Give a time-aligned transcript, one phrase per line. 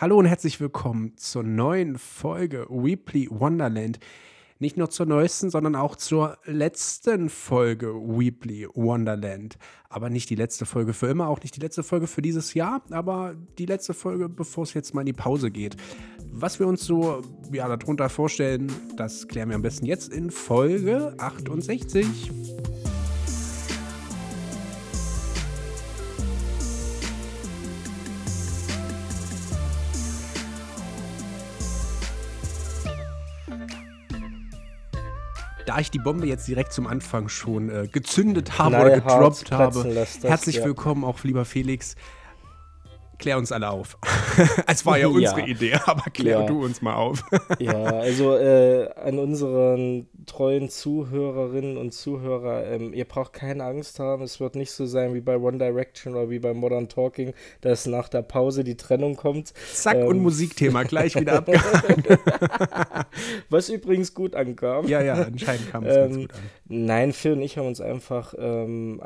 [0.00, 3.98] Hallo und herzlich willkommen zur neuen Folge Weebly Wonderland.
[4.60, 9.58] Nicht nur zur neuesten, sondern auch zur letzten Folge Weebly Wonderland.
[9.88, 12.80] Aber nicht die letzte Folge für immer, auch nicht die letzte Folge für dieses Jahr,
[12.92, 15.76] aber die letzte Folge, bevor es jetzt mal in die Pause geht.
[16.30, 17.20] Was wir uns so
[17.50, 22.30] ja, darunter vorstellen, das klären wir am besten jetzt in Folge 68.
[35.68, 39.92] da ich die Bombe jetzt direkt zum Anfang schon äh, gezündet habe oder gedroppt habe,
[39.92, 40.64] das, herzlich ja.
[40.64, 41.94] willkommen auch lieber Felix
[43.18, 43.98] klär uns alle auf.
[44.66, 45.46] es war ja unsere ja.
[45.46, 46.46] Idee, aber klär ja.
[46.46, 47.22] du uns mal auf.
[47.58, 54.22] ja, also äh, an unseren treuen Zuhörerinnen und Zuhörer, ähm, ihr braucht keine Angst haben.
[54.22, 57.86] Es wird nicht so sein wie bei One Direction oder wie bei Modern Talking, dass
[57.86, 59.52] nach der Pause die Trennung kommt.
[59.72, 62.18] Zack ähm, und Musikthema gleich wieder abgehakt.
[63.50, 64.86] Was übrigens gut ankam.
[64.86, 66.38] Ja, ja, anscheinend kam es ähm, ganz gut an.
[66.68, 69.00] Nein, Phil und ich haben uns einfach ähm,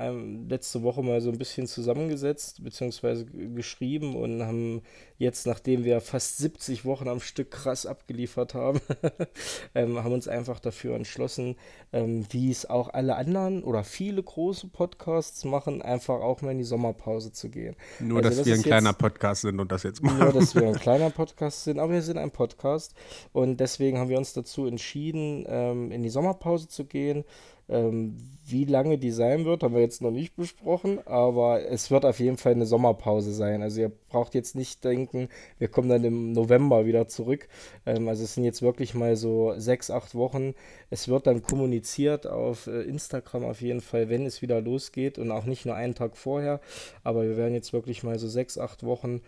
[0.48, 4.82] letzte Woche mal so ein bisschen zusammengesetzt, beziehungsweise geschrieben geschrieben und haben
[5.18, 8.80] jetzt, nachdem wir fast 70 Wochen am Stück krass abgeliefert haben,
[9.74, 11.56] ähm, haben uns einfach dafür entschlossen,
[11.92, 16.58] ähm, wie es auch alle anderen oder viele große Podcasts machen, einfach auch mal in
[16.58, 17.76] die Sommerpause zu gehen.
[18.00, 20.18] Nur, also, dass das wir ein kleiner Podcast sind und das jetzt machen.
[20.18, 22.94] Nur, dass wir ein kleiner Podcast sind, aber wir sind ein Podcast
[23.32, 27.24] und deswegen haben wir uns dazu entschieden, ähm, in die Sommerpause zu gehen.
[27.72, 32.04] Ähm, wie lange die sein wird, haben wir jetzt noch nicht besprochen, aber es wird
[32.04, 33.62] auf jeden Fall eine Sommerpause sein.
[33.62, 35.28] Also ihr braucht jetzt nicht denken,
[35.58, 37.48] wir kommen dann im November wieder zurück.
[37.86, 40.54] Ähm, also es sind jetzt wirklich mal so sechs, acht Wochen.
[40.90, 45.30] Es wird dann kommuniziert auf äh, Instagram auf jeden Fall, wenn es wieder losgeht und
[45.30, 46.60] auch nicht nur einen Tag vorher.
[47.04, 49.22] Aber wir werden jetzt wirklich mal so sechs, acht Wochen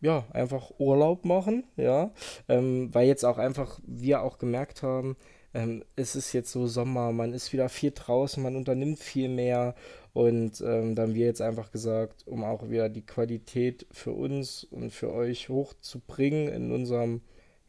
[0.00, 2.12] ja, einfach Urlaub machen, ja,
[2.48, 5.16] ähm, weil jetzt auch einfach wir auch gemerkt haben,
[5.58, 9.74] ähm, es ist jetzt so Sommer, man ist wieder viel draußen, man unternimmt viel mehr.
[10.12, 14.64] Und ähm, dann haben wir jetzt einfach gesagt, um auch wieder die Qualität für uns
[14.64, 17.22] und für euch hochzubringen in unserem,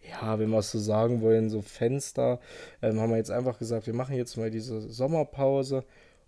[0.10, 2.40] ja, wenn wir es so sagen wollen, so Fenster,
[2.82, 5.84] ähm, haben wir jetzt einfach gesagt, wir machen jetzt mal diese Sommerpause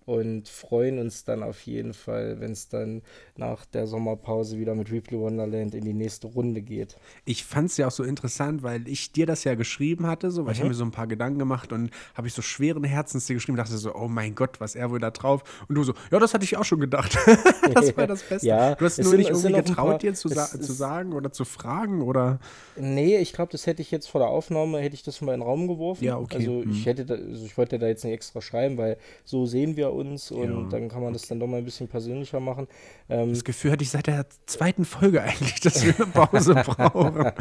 [0.06, 3.02] und freuen uns dann auf jeden Fall, wenn es dann
[3.36, 6.98] nach der Sommerpause wieder mit Replay Wonderland in die nächste Runde geht.
[7.26, 10.46] Ich fand es ja auch so interessant, weil ich dir das ja geschrieben hatte, so,
[10.46, 10.52] weil mhm.
[10.52, 13.36] ich habe mir so ein paar Gedanken gemacht und habe ich so schweren Herzens dir
[13.36, 15.44] geschrieben, dachte so, oh mein Gott, was er wohl da drauf.
[15.68, 17.16] Und du so, ja, das hatte ich auch schon gedacht.
[17.74, 18.48] das war das Beste.
[18.48, 21.32] ja, du hast nur sind, nicht irgendwie getraut, paar, dir zu, sa zu sagen oder
[21.32, 22.40] zu fragen oder?
[22.76, 25.42] Nee, ich glaube, das hätte ich jetzt vor der Aufnahme, hätte ich das mal in
[25.42, 26.04] den Raum geworfen.
[26.04, 26.38] Ja, okay.
[26.38, 26.84] Also ich mhm.
[26.84, 30.32] hätte, da, also ich wollte da jetzt nicht extra schreiben, weil so sehen wir uns
[30.32, 30.70] und ja.
[30.70, 32.68] dann kann man das dann doch mal ein bisschen persönlicher machen.
[33.10, 37.26] Ähm, das Gefühl hatte ich seit der zweiten Folge eigentlich, dass wir eine Pause brauchen.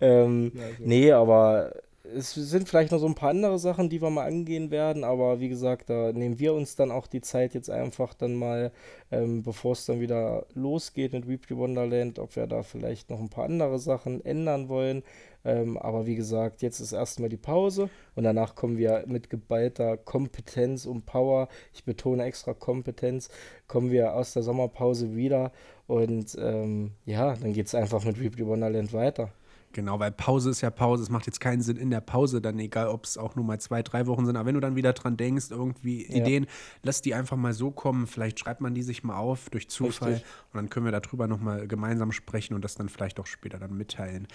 [0.00, 0.84] ähm, ja, so.
[0.84, 1.72] Nee, aber
[2.14, 5.40] es sind vielleicht noch so ein paar andere Sachen, die wir mal angehen werden, aber
[5.40, 8.72] wie gesagt, da nehmen wir uns dann auch die Zeit jetzt einfach dann mal,
[9.10, 13.30] ähm, bevor es dann wieder losgeht mit Weebly Wonderland, ob wir da vielleicht noch ein
[13.30, 15.02] paar andere Sachen ändern wollen.
[15.44, 19.96] Ähm, aber wie gesagt, jetzt ist erstmal die Pause und danach kommen wir mit geballter
[19.96, 23.28] Kompetenz und Power, ich betone extra Kompetenz,
[23.66, 25.52] kommen wir aus der Sommerpause wieder
[25.86, 29.32] und ähm, ja, dann geht es einfach mit Weebly Wonderland weiter.
[29.74, 31.02] Genau, weil Pause ist ja Pause.
[31.02, 33.60] Es macht jetzt keinen Sinn in der Pause, dann egal, ob es auch nur mal
[33.60, 34.36] zwei, drei Wochen sind.
[34.36, 36.22] Aber wenn du dann wieder dran denkst, irgendwie ja.
[36.22, 36.46] Ideen,
[36.84, 38.06] lass die einfach mal so kommen.
[38.06, 40.30] Vielleicht schreibt man die sich mal auf durch Zufall Richtig.
[40.52, 43.76] und dann können wir darüber nochmal gemeinsam sprechen und das dann vielleicht auch später dann
[43.76, 44.28] mitteilen.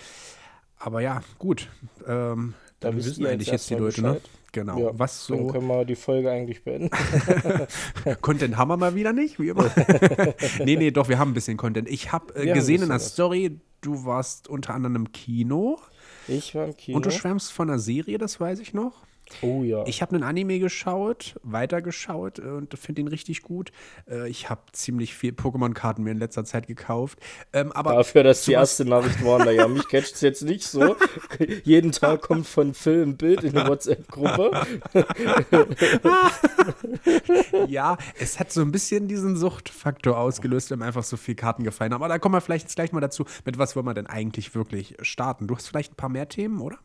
[0.79, 1.67] Aber ja, gut.
[2.07, 4.21] Ähm, dann, dann wissen eigentlich jetzt die Leute, ne?
[4.51, 4.79] Genau.
[4.79, 5.35] Ja, was so.
[5.35, 6.89] Dann können wir die Folge eigentlich beenden.
[8.21, 9.69] Content haben wir mal wieder nicht, wie immer.
[10.59, 11.87] nee, nee, doch, wir haben ein bisschen Content.
[11.87, 15.79] Ich habe äh, gesehen in der Story, du warst unter anderem im Kino.
[16.27, 16.97] Ich war im Kino.
[16.97, 19.03] Und du schwärmst von einer Serie, das weiß ich noch.
[19.41, 19.83] Oh ja.
[19.85, 23.71] Ich habe einen Anime geschaut, weitergeschaut äh, und finde ihn richtig gut.
[24.09, 27.19] Äh, ich habe ziemlich viel Pokémon-Karten mir in letzter Zeit gekauft.
[27.53, 30.95] Ähm, aber Dafür, dass die erste Nachricht war, naja, mich catcht es jetzt nicht so.
[31.63, 34.51] Jeden Tag kommt von Phil ein Bild in eine WhatsApp-Gruppe.
[37.67, 41.63] ja, es hat so ein bisschen diesen Suchtfaktor ausgelöst, wenn mir einfach so viele Karten
[41.63, 42.03] gefallen haben.
[42.03, 44.55] Aber da kommen wir vielleicht jetzt gleich mal dazu, mit was wollen wir denn eigentlich
[44.55, 45.47] wirklich starten?
[45.47, 46.77] Du hast vielleicht ein paar mehr Themen, oder?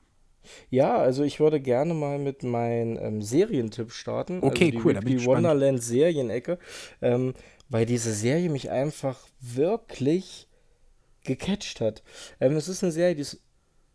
[0.70, 4.38] Ja, also ich würde gerne mal mit meinem ähm, Serientipp starten.
[4.43, 5.00] Okay, also die, cool.
[5.00, 6.58] Die Wonderland Serienecke,
[7.02, 7.35] ähm,
[7.69, 10.49] weil diese Serie mich einfach wirklich
[11.25, 12.02] gecatcht hat.
[12.41, 13.41] Ähm, es ist eine Serie, die ist,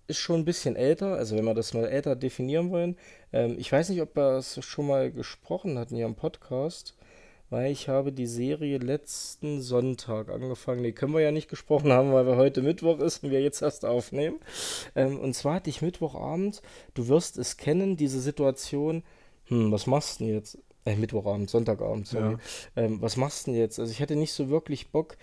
[0.08, 2.98] ist, schon ein bisschen älter, also wenn wir das mal älter definieren wollen.
[3.32, 6.96] Ähm, ich weiß nicht, ob wir es schon mal gesprochen hatten hier im Podcast.
[7.50, 10.84] Weil ich habe die Serie letzten Sonntag angefangen.
[10.84, 13.62] Die können wir ja nicht gesprochen haben, weil wir heute Mittwoch ist und wir jetzt
[13.62, 14.40] erst aufnehmen.
[14.96, 16.62] Ähm, und zwar hatte ich Mittwochabend,
[16.94, 19.04] du wirst es kennen, diese Situation,
[19.46, 20.60] hm, was machst du denn jetzt?
[20.86, 22.34] Äh, Mittwochabend, Sonntagabend, sorry.
[22.34, 22.40] Ja.
[22.84, 23.80] Ähm, was machst du denn jetzt?
[23.80, 25.18] Also ich hatte nicht so wirklich Bock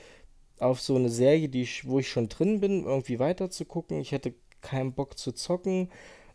[0.58, 4.00] auf so eine Serie, die ich, wo ich schon drin bin, irgendwie weiter zu gucken.
[4.00, 5.90] Ich hätte keinen Bock zu zocken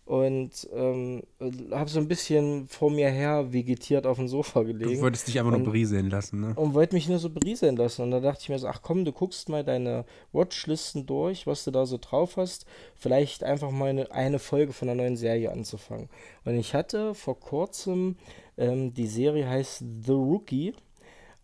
[0.05, 1.23] und ähm,
[1.71, 4.95] habe so ein bisschen vor mir her vegetiert auf dem Sofa gelegen.
[4.95, 6.53] Du wolltest dich einfach nur berieseln lassen, ne?
[6.55, 8.01] Und wollte mich nur so berieseln lassen.
[8.01, 11.63] Und da dachte ich mir so, ach komm, du guckst mal deine Watchlisten durch, was
[11.63, 12.65] du da so drauf hast.
[12.95, 16.09] Vielleicht einfach mal eine, eine Folge von einer neuen Serie anzufangen.
[16.45, 18.17] Und ich hatte vor kurzem,
[18.57, 20.73] ähm, die Serie heißt The Rookie,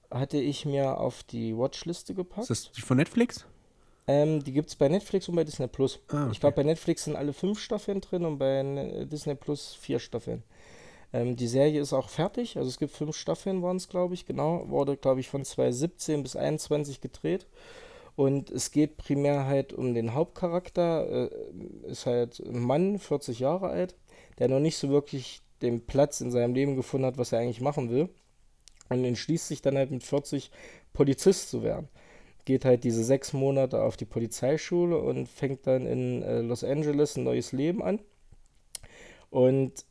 [0.10, 2.50] hatte ich mir auf die Watchliste gepackt.
[2.50, 3.46] Ist das die von Netflix?
[4.08, 6.00] Ähm, die gibt es bei Netflix und bei Disney Plus.
[6.08, 6.32] Ah, okay.
[6.32, 10.00] Ich glaube, bei Netflix sind alle fünf Staffeln drin und bei ne-, Disney Plus vier
[10.00, 10.44] Staffeln.
[11.12, 14.26] Ähm, die Serie ist auch fertig, also es gibt fünf Staffeln, waren es, glaube ich,
[14.26, 14.70] genau.
[14.70, 17.48] Wurde, glaube ich, von 2017 bis 2021 gedreht.
[18.16, 21.30] Und es geht primär halt um den Hauptcharakter.
[21.30, 23.96] Äh, ist halt ein Mann, 40 Jahre alt,
[24.40, 27.62] der noch nicht so wirklich den Platz in seinem Leben gefunden hat, was er eigentlich
[27.62, 28.10] machen will.
[28.90, 30.50] Und entschließt sich dann halt mit 40
[30.94, 31.90] Polizist zu werden
[32.48, 37.18] geht halt diese sechs Monate auf die Polizeischule und fängt dann in äh, Los Angeles
[37.18, 38.00] ein neues Leben an.
[39.30, 39.86] Und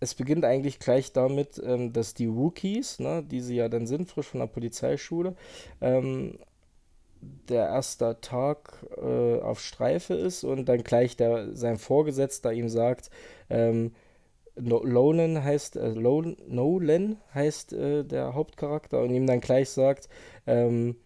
[0.00, 4.08] es beginnt eigentlich gleich damit, ähm, dass die Rookies, ne, die sie ja dann sind,
[4.08, 5.36] frisch von der Polizeischule,
[5.82, 6.38] ähm,
[7.20, 13.10] der erste Tag äh, auf Streife ist und dann gleich der, sein Vorgesetzter ihm sagt,
[13.50, 13.92] ähm,
[14.56, 20.08] Nolan heißt, äh, Nolan heißt äh, der Hauptcharakter und ihm dann gleich sagt,
[20.46, 20.96] ähm,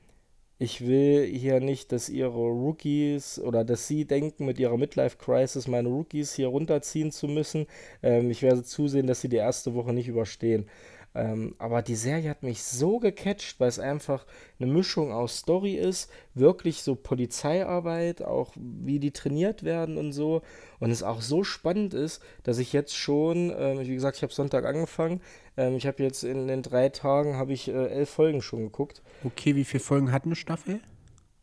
[0.59, 5.89] ich will hier nicht, dass ihre Rookies oder dass sie denken, mit ihrer Midlife-Crisis meine
[5.89, 7.67] Rookies hier runterziehen zu müssen.
[8.03, 10.67] Ähm, ich werde zusehen, dass sie die erste Woche nicht überstehen.
[11.17, 14.27] Ähm, aber die Serie hat mich so gecatcht, weil es einfach
[14.61, 20.43] eine Mischung aus Story ist, wirklich so Polizeiarbeit, auch wie die trainiert werden und so.
[20.79, 24.33] Und es auch so spannend ist, dass ich jetzt schon, ähm, wie gesagt, ich habe
[24.33, 25.23] Sonntag angefangen.
[25.57, 29.03] Ähm, ich habe jetzt in den drei Tagen habe ich äh, elf Folgen schon geguckt.
[29.25, 30.81] Okay, wie viele Folgen hat eine Staffel?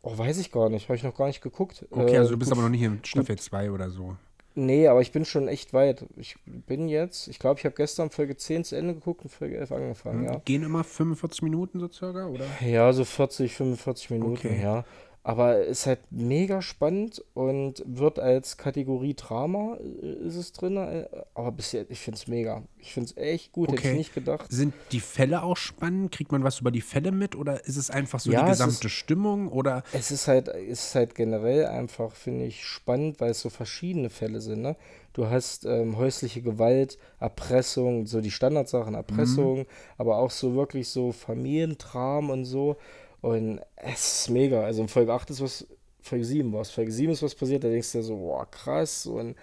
[0.02, 0.88] Oh, weiß ich gar nicht.
[0.88, 1.84] Habe ich noch gar nicht geguckt.
[1.90, 4.16] Okay, also du bist aber noch nicht in Staffel 2 oder so.
[4.56, 6.04] Nee, aber ich bin schon echt weit.
[6.16, 9.56] Ich bin jetzt, ich glaube, ich habe gestern Folge 10 zu Ende geguckt und Folge
[9.56, 10.26] 11 angefangen, mhm.
[10.26, 10.42] ja.
[10.44, 12.46] Gehen immer 45 Minuten so circa, oder?
[12.60, 14.60] Ja, so 40, 45 Minuten, okay.
[14.62, 14.84] ja.
[15.26, 20.76] Aber ist halt mega spannend und wird als Kategorie Drama äh, ist es drin.
[20.76, 22.62] Äh, aber bisher, ich finde es mega.
[22.78, 23.78] Ich finde es echt gut, okay.
[23.78, 24.46] hätte ich nicht gedacht.
[24.50, 26.12] Sind die Fälle auch spannend?
[26.12, 28.86] Kriegt man was über die Fälle mit oder ist es einfach so ja, die gesamte
[28.86, 29.48] ist, Stimmung?
[29.48, 29.82] Oder?
[29.94, 34.42] Es ist halt, ist halt generell einfach, finde ich, spannend, weil es so verschiedene Fälle
[34.42, 34.60] sind.
[34.60, 34.76] Ne?
[35.14, 39.66] Du hast ähm, häusliche Gewalt, Erpressung, so die Standardsachen, Erpressung, mhm.
[39.96, 42.76] aber auch so wirklich so Familientram und so.
[43.24, 44.64] Und es ist mega.
[44.64, 45.66] Also in Folge 8 ist was,
[46.02, 46.70] Folge 7 war es.
[46.70, 49.06] Folge 7 ist was passiert, da denkst du dir so, boah, krass.
[49.06, 49.34] Und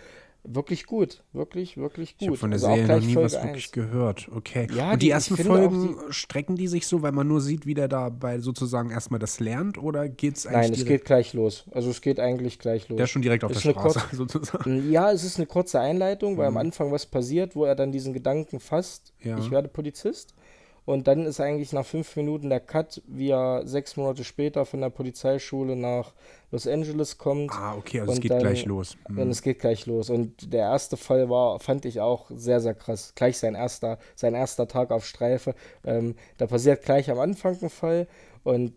[0.43, 1.23] wirklich gut.
[1.33, 2.21] Wirklich, wirklich gut.
[2.21, 3.43] Ich habe von der also Serie noch nie Folge was 1.
[3.43, 4.29] wirklich gehört.
[4.35, 4.67] Okay.
[4.71, 7.65] Ja, und die, die ersten Folgen die, strecken die sich so, weil man nur sieht,
[7.65, 10.61] wie der dabei sozusagen erstmal das lernt oder geht es eigentlich?
[10.61, 11.65] Nein, es geht gleich los.
[11.71, 12.97] Also es geht eigentlich gleich los.
[12.97, 14.91] Der ist schon direkt auf ist der Straße sozusagen.
[14.91, 16.57] Ja, es ist eine kurze Einleitung, weil mhm.
[16.57, 19.39] am Anfang was passiert, wo er dann diesen Gedanken fasst, ja.
[19.39, 20.35] ich werde Polizist.
[20.83, 24.81] Und dann ist eigentlich nach fünf Minuten der Cut, wie er sechs Monate später von
[24.81, 26.13] der Polizeischule nach
[26.49, 27.51] Los Angeles kommt.
[27.51, 28.97] Ah, okay, also es geht dann, gleich los.
[29.07, 29.19] Mhm.
[29.19, 30.09] Und es geht gleich los.
[30.09, 33.13] Und der erste Fall war, fand ich auch sehr, sehr krass.
[33.15, 35.53] Gleich sein erster, sein erster Tag auf Streife.
[35.85, 38.07] Ähm, da passiert gleich am Anfang ein Fall
[38.43, 38.73] und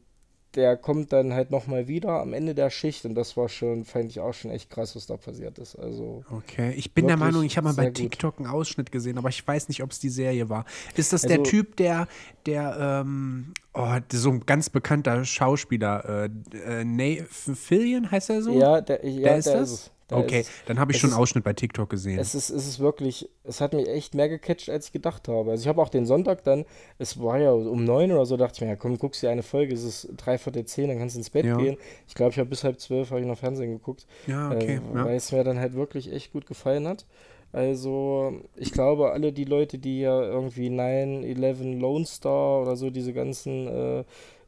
[0.57, 4.11] der kommt dann halt nochmal wieder am Ende der Schicht und das war schon, fand
[4.11, 5.77] ich auch schon echt krass, was da passiert ist.
[5.77, 9.29] Also okay, ich bin der Meinung, ich habe mal bei TikTok einen Ausschnitt gesehen, aber
[9.29, 10.65] ich weiß nicht, ob es die Serie war.
[10.97, 12.07] Ist das also, der Typ, der,
[12.47, 18.59] der, ähm, oh, so ein ganz bekannter Schauspieler, äh, äh Nathan Fillion heißt er so?
[18.59, 19.71] Ja, der, ja, der ist der das?
[19.71, 22.19] Ist okay, ist, dann habe ich schon einen Ausschnitt bei TikTok gesehen.
[22.19, 25.51] Es ist, es ist wirklich, es hat mich echt mehr gecatcht, als ich gedacht habe.
[25.51, 26.65] Also ich habe auch den Sonntag dann,
[26.99, 29.43] es war ja um neun oder so, dachte ich mir, ja komm, guckst dir eine
[29.43, 31.57] Folge, es ist dreiviertel zehn, dann kannst du ins Bett ja.
[31.57, 31.77] gehen.
[32.09, 34.07] Ich glaube, ich habe bis halb zwölf habe ich noch Fernsehen geguckt.
[34.27, 34.81] Ja, okay.
[34.93, 35.05] Äh, ja.
[35.05, 37.07] Weil es mir dann halt wirklich echt gut gefallen hat.
[37.55, 43.13] Also, ich glaube, alle die Leute, die ja irgendwie 9-11 Lone Star oder so, diese
[43.13, 44.05] ganzen äh,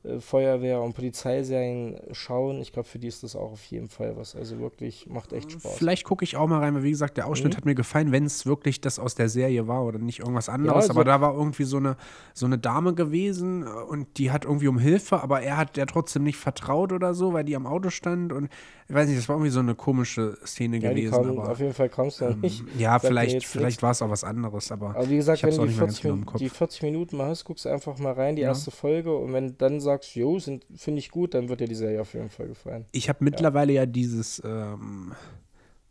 [0.06, 4.16] äh, Feuerwehr- und Polizeiserien schauen, ich glaube, für die ist das auch auf jeden Fall
[4.16, 4.34] was.
[4.36, 5.76] Also wirklich, macht echt Spaß.
[5.76, 7.56] Vielleicht gucke ich auch mal rein, weil wie gesagt, der Ausschnitt Mhm.
[7.56, 10.76] hat mir gefallen, wenn es wirklich das aus der Serie war oder nicht irgendwas anderes.
[10.76, 11.96] also- aber da war irgendwie so eine,
[12.34, 15.86] so eine Dame gewesen äh, und die hat irgendwie um Hilfe, aber er hat der
[15.86, 18.48] trotzdem nicht vertraut oder so, weil die am Auto stand und
[18.88, 21.10] ich weiß nicht, das war irgendwie so eine komische Szene ja, gewesen.
[21.10, 22.62] kam, aber, auf jeden Fall kam es da ähm, nicht.
[22.78, 25.62] ja, vielleicht, vielleicht war es auch was anderes, aber Aber wie gesagt, ich wenn du
[25.62, 28.36] die nicht mehr ganz 40, genau die 40 Minuten mal hast, guckst einfach mal rein,
[28.36, 28.48] die Ja.
[28.48, 29.14] erste Folge.
[29.16, 32.14] Und wenn dann sagst, jo, sind- finde ich gut, dann wird dir die Serie auf
[32.14, 32.84] jeden Fall gefallen.
[32.92, 35.14] Ich habe mittlerweile ja dieses, ähm,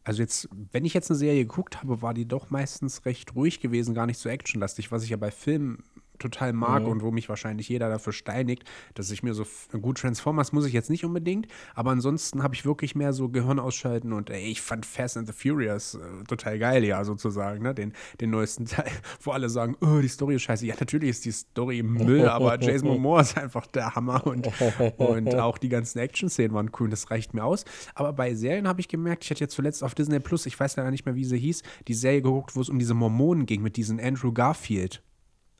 [0.04, 3.60] also jetzt, wenn ich jetzt eine Serie geguckt habe, war die doch meistens recht ruhig
[3.60, 5.84] gewesen, gar nicht so actionlastig, was ich ja bei Filmen
[6.26, 6.90] total mag Mhm.
[6.90, 8.64] und wo mich wahrscheinlich jeder dafür steinigt,
[8.94, 9.46] dass ich mir so
[9.80, 13.60] gut Transformers muss ich jetzt nicht unbedingt, aber ansonsten habe ich wirklich mehr so Gehirn
[13.60, 17.74] ausschalten und ey, ich fand Fast and the Furious äh, total geil, ja, sozusagen, ne,
[17.74, 18.92] den, den neuesten Teil,
[19.22, 20.66] wo alle sagen, oh, die Story ist scheiße.
[20.66, 24.50] Ja, natürlich ist die Story Müll, aber Jason Momoa ist einfach der Hammer und,
[24.98, 27.66] und auch die ganzen Action-Szenen waren cool das reicht mir aus.
[27.94, 30.76] Aber bei Serien habe ich gemerkt, ich hatte jetzt zuletzt auf Disney Plus, ich weiß
[30.78, 33.62] leider nicht mehr, wie sie hieß, die Serie geguckt, wo es um diese Mormonen ging
[33.62, 35.02] mit diesem Andrew Garfield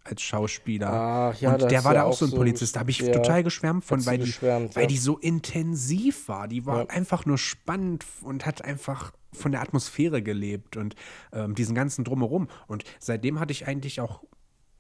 [0.06, 0.90] als Schauspieler.
[0.92, 2.76] Ach ja, und der war da auch so ein Polizist.
[2.76, 4.88] Da habe ich ja, total geschwärmt von, weil, die, geschwärmt, weil ja.
[4.88, 6.48] die so intensiv war.
[6.48, 6.90] Die war Ja.
[6.90, 10.96] einfach nur spannend und hat einfach von der Atmosphäre gelebt und
[11.34, 12.48] ähm, diesen ganzen Drumherum.
[12.68, 14.24] Und seitdem hatte ich eigentlich auch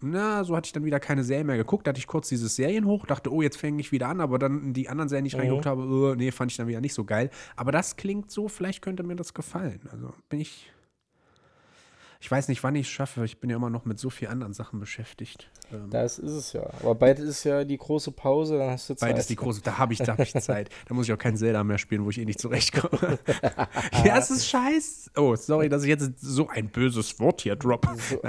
[0.01, 1.87] na, so hatte ich dann wieder keine Serie mehr geguckt.
[1.87, 4.37] Da hatte ich kurz dieses Serien hoch, dachte, oh, jetzt fange ich wieder an, aber
[4.37, 5.39] dann die anderen Serien, die ich Mhm.
[5.39, 7.31] reingeguckt habe, oh, nee, fand ich dann wieder nicht so geil.
[7.55, 9.79] Aber das klingt so, vielleicht könnte mir das gefallen.
[9.91, 10.71] Also bin ich.
[12.25, 13.23] Ich weiß nicht, wann ich es schaffe.
[13.23, 15.47] Ich bin ja immer noch mit so vielen anderen Sachen beschäftigt.
[15.71, 16.63] Ähm, Das ist es ja.
[16.79, 19.11] Aber bald ist ja die große Pause, dann hast du Zeit.
[19.11, 20.71] Beides die große, da habe ich, da hab ich Zeit.
[20.87, 23.19] Da muss ich auch kein Zelda mehr spielen, wo ich eh nicht zurechtkomme.
[24.03, 25.11] ja, es ist scheiß.
[25.15, 27.89] Oh, sorry, dass ich jetzt so ein böses Wort hier droppe.
[28.09, 28.19] So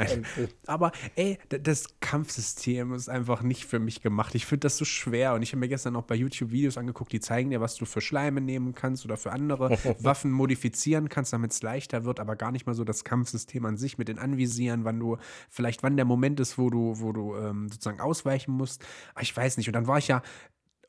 [0.66, 4.34] Aber ey, das Kampfsystem ist einfach nicht für mich gemacht.
[4.34, 5.32] Ich finde das so schwer.
[5.32, 7.86] Und ich habe mir gestern auch bei YouTube Videos angeguckt, die zeigen dir, was du
[7.86, 12.36] für Schleime nehmen kannst oder für andere Waffen modifizieren kannst, damit es leichter wird, aber
[12.36, 15.16] gar nicht mal so das Kampfsystem an sich mit den Anvisieren, wann du,
[15.48, 18.84] vielleicht wann der Moment ist, wo du, wo du ähm, sozusagen ausweichen musst.
[19.14, 19.68] Aber ich weiß nicht.
[19.68, 20.22] Und dann war ich ja,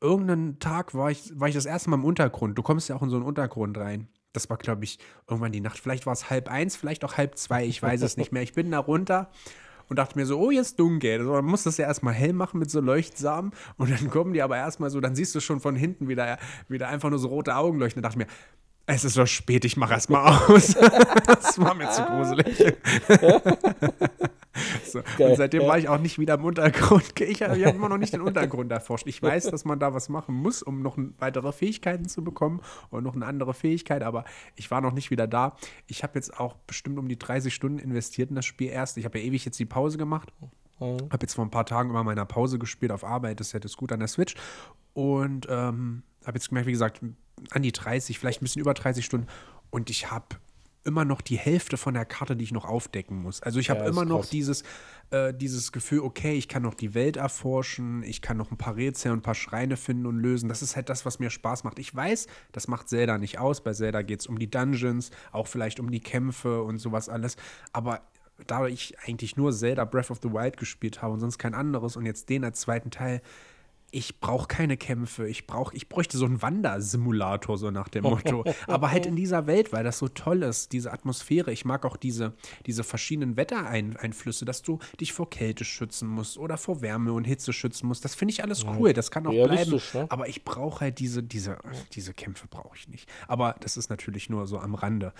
[0.00, 2.58] irgendeinen Tag war ich, war ich das erste Mal im Untergrund.
[2.58, 4.08] Du kommst ja auch in so einen Untergrund rein.
[4.32, 5.78] Das war, glaube ich, irgendwann die Nacht.
[5.78, 7.64] Vielleicht war es halb eins, vielleicht auch halb zwei.
[7.64, 8.42] Ich weiß es nicht mehr.
[8.42, 9.30] Ich bin da runter
[9.88, 11.20] und dachte mir so, oh, jetzt dunkel.
[11.20, 13.52] Also, man muss das ja erstmal hell machen mit so Leuchtsamen.
[13.76, 16.38] Und dann kommen die aber erstmal so, dann siehst du schon von hinten wieder,
[16.68, 18.02] wieder einfach nur so rote Augen leuchten.
[18.02, 18.32] Da dachte ich mir,
[18.90, 20.74] es ist so spät, ich mache erstmal aus.
[21.26, 22.56] das war mir zu gruselig.
[24.84, 25.02] so.
[25.18, 25.68] Geil, Und seitdem ja.
[25.68, 27.04] war ich auch nicht wieder im Untergrund.
[27.20, 29.06] Ich habe hab immer noch nicht den Untergrund erforscht.
[29.06, 33.04] Ich weiß, dass man da was machen muss, um noch weitere Fähigkeiten zu bekommen und
[33.04, 34.24] noch eine andere Fähigkeit, aber
[34.56, 35.56] ich war noch nicht wieder da.
[35.86, 38.96] Ich habe jetzt auch bestimmt um die 30 Stunden investiert in das Spiel erst.
[38.96, 40.32] Ich habe ja ewig jetzt die Pause gemacht.
[40.80, 41.10] Mhm.
[41.10, 43.40] Habe jetzt vor ein paar Tagen immer meiner Pause gespielt auf Arbeit.
[43.40, 44.34] Das ja das gut an der Switch.
[44.94, 47.02] Und ähm, habe jetzt gemerkt, wie gesagt,
[47.50, 49.26] an die 30, vielleicht ein bisschen über 30 Stunden.
[49.70, 50.26] Und ich habe
[50.84, 53.42] immer noch die Hälfte von der Karte, die ich noch aufdecken muss.
[53.42, 54.30] Also ich habe Ja, immer noch krass.
[54.30, 54.62] dieses,
[55.10, 58.76] äh, dieses Gefühl, okay, ich kann noch die Welt erforschen, ich kann noch ein paar
[58.76, 60.48] Rätsel und ein paar Schreine finden und lösen.
[60.48, 61.78] Das ist halt das, was mir Spaß macht.
[61.78, 63.62] Ich weiß, das macht Zelda nicht aus.
[63.62, 67.36] Bei Zelda geht es um die Dungeons, auch vielleicht um die Kämpfe und sowas alles.
[67.72, 68.00] Aber
[68.46, 71.96] da ich eigentlich nur Zelda Breath of the Wild gespielt habe und sonst kein anderes
[71.96, 73.20] und jetzt den als zweiten Teil,
[73.90, 75.28] ich brauche keine Kämpfe.
[75.28, 78.44] Ich brauch, ich bräuchte so einen Wandersimulator, so nach dem Motto.
[78.66, 81.52] Aber halt in dieser Welt, weil das so toll ist, diese Atmosphäre.
[81.52, 82.34] Ich mag auch diese,
[82.66, 87.52] diese verschiedenen Wettereinflüsse, dass du dich vor Kälte schützen musst oder vor Wärme und Hitze
[87.52, 88.04] schützen musst.
[88.04, 88.92] Das finde ich alles cool.
[88.92, 89.80] Das kann auch bleiben.
[89.94, 90.06] Ne?
[90.10, 91.58] Aber ich brauche halt diese, diese,
[91.92, 93.08] diese Kämpfe brauche ich nicht.
[93.26, 95.14] Aber das ist natürlich nur so am Rande.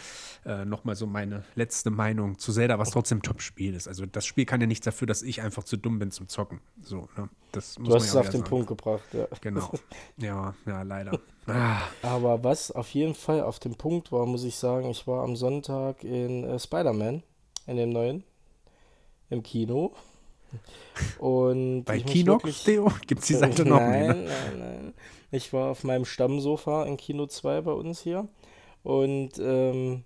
[0.45, 3.89] Äh, Nochmal so meine letzte Meinung zu Zelda, was trotzdem Top-Spiel ist.
[3.89, 6.61] Also das Spiel kann ja nichts dafür, dass ich einfach zu dumm bin zum Zocken.
[6.83, 7.31] So, ne?
[7.53, 8.51] Das muss Du hast man es ja auch auf den sagen.
[8.51, 9.27] Punkt gebracht, ja.
[9.41, 9.71] Genau.
[10.17, 11.19] Ja, ja, leider.
[11.47, 15.25] Ah, Aber was auf jeden Fall auf dem Punkt war, muss ich sagen, ich war
[15.25, 17.23] am Sonntag in äh, Spider-Man,
[17.67, 18.25] in dem neuen,
[19.31, 19.93] im Kino.
[21.19, 24.07] Und bei Kinox, Theo, gibt es die Seite noch nein.
[24.07, 24.15] Ne?
[24.25, 24.95] nein, nein.
[25.31, 28.29] Ich war auf meinem Stammsofa in Kino 2 bei uns hier.
[28.83, 30.05] Und ähm,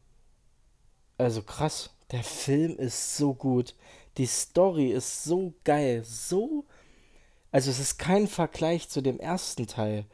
[1.18, 3.74] also krass, der Film ist so gut.
[4.18, 6.64] Die Story ist so geil, so.
[7.52, 10.06] Also es ist kein Vergleich zu dem ersten Teil.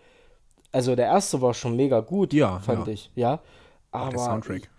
[0.73, 2.93] Also der erste war schon mega gut, Ja, fand ja.
[2.93, 3.41] ich, ja.
[3.91, 4.71] Aber Der Soundtrack.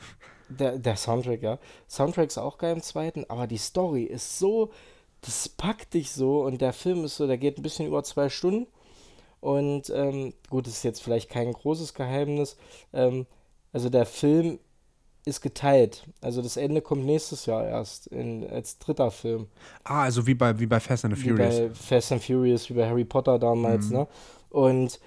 [0.50, 1.58] der, der Soundtrack, ja.
[1.88, 4.72] Soundtrack ist auch geil im zweiten, aber die Story ist so,
[5.22, 8.30] das packt dich so und der Film ist so, der geht ein bisschen über zwei
[8.30, 8.68] Stunden.
[9.42, 12.58] Und ähm, gut, das ist jetzt vielleicht kein großes Geheimnis.
[12.94, 13.26] Ähm,
[13.72, 14.60] also der Film
[15.26, 16.08] ist geteilt.
[16.22, 19.48] Also das Ende kommt nächstes Jahr erst in, als dritter Film.
[19.84, 21.58] Ah, also wie bei, wie bei Fast and the Furious.
[21.58, 23.98] Wie bei Fast and Furious, wie bei Harry Potter damals, mhm.
[23.98, 24.08] ne?
[24.50, 25.00] Und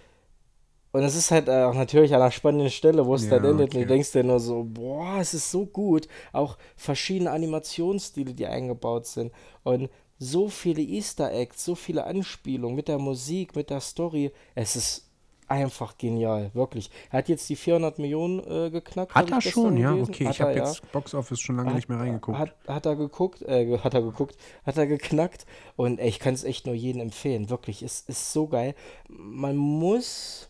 [0.92, 3.71] und es ist halt auch natürlich an einer spannenden Stelle, wo es ja, dann endet.
[3.71, 3.78] Okay.
[3.78, 6.07] Und du denkst dir nur so, boah, es ist so gut.
[6.33, 9.33] Auch verschiedene Animationsstile, die eingebaut sind.
[9.62, 9.88] Und
[10.19, 14.33] so viele Easter Eggs, so viele Anspielungen mit der Musik, mit der Story.
[14.54, 15.09] Es ist
[15.52, 16.90] einfach genial, wirklich.
[17.11, 19.14] Er hat jetzt die 400 Millionen äh, geknackt.
[19.14, 20.26] Hat er schon, ja, okay.
[20.26, 22.38] Hat ich habe jetzt Box Office schon lange hat, nicht mehr reingeguckt.
[22.38, 25.44] Hat, hat er geguckt, äh, hat er geguckt, hat er geknackt.
[25.76, 27.82] Und ey, ich kann es echt nur jedem empfehlen, wirklich.
[27.82, 28.75] Es ist so geil.
[29.09, 30.49] Man muss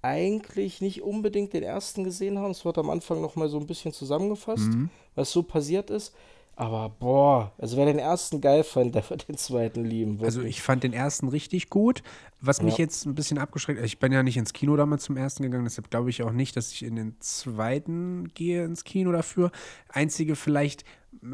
[0.00, 2.52] eigentlich nicht unbedingt den ersten gesehen haben.
[2.52, 4.90] Es wird am Anfang nochmal so ein bisschen zusammengefasst, mhm.
[5.16, 6.14] was so passiert ist.
[6.60, 10.14] Aber boah, also wer den ersten geil fand, der wird den zweiten lieben.
[10.14, 10.26] Wirklich.
[10.26, 12.02] Also ich fand den ersten richtig gut.
[12.40, 12.84] Was mich ja.
[12.84, 15.88] jetzt ein bisschen abgeschreckt, ich bin ja nicht ins Kino damals zum ersten gegangen, deshalb
[15.88, 19.52] glaube ich auch nicht, dass ich in den zweiten gehe ins Kino dafür.
[19.88, 20.84] Einzige vielleicht,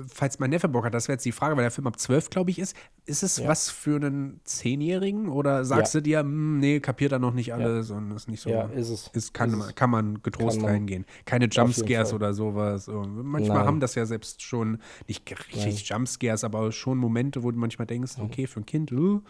[0.08, 2.30] falls mein Neffe Bock hat, das wäre jetzt die Frage, weil der Film ab 12,
[2.30, 2.76] glaube ich, ist.
[3.06, 3.48] Ist es ja.
[3.48, 6.00] was für einen Zehnjährigen oder sagst ja.
[6.00, 7.96] du dir, hm, nee, kapiert er noch nicht alles ja.
[7.96, 8.50] und ist nicht so.
[8.50, 9.08] Ja, ist es.
[9.12, 11.04] Ist, kann, ist man, kann man getrost kann man reingehen.
[11.24, 12.86] Keine Jumpscares oder sowas.
[12.88, 13.66] Manchmal Nein.
[13.66, 18.12] haben das ja selbst schon, nicht richtig Jumpscares, aber schon Momente, wo du manchmal denkst,
[18.18, 19.22] okay, für ein Kind, uh,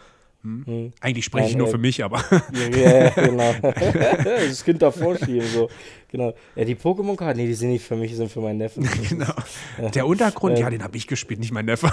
[0.45, 0.63] hm.
[0.67, 0.93] hm.
[1.01, 2.23] Eigentlich spreche ich nur für mich, aber.
[2.53, 3.55] ja, genau.
[3.63, 5.71] das Kind davor schieben, so.
[6.09, 6.35] Genau.
[6.55, 8.87] Ja, die Pokémon-Karten, nee, die sind nicht für mich, die sind für meinen Neffen.
[9.09, 9.33] genau.
[9.95, 11.91] Der Untergrund, äh, ja, den habe ich gespielt, nicht mein Neffe.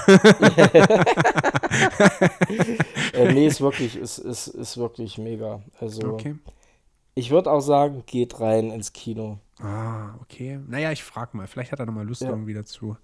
[3.14, 5.64] äh, nee, ist wirklich, ist, ist, ist wirklich mega.
[5.80, 6.10] Also.
[6.10, 6.36] Okay.
[7.16, 9.40] Ich würde auch sagen, geht rein ins Kino.
[9.60, 10.60] Ah, okay.
[10.68, 11.48] Naja, ich frage mal.
[11.48, 12.30] Vielleicht hat er nochmal Lust ja.
[12.30, 12.98] irgendwie dazu.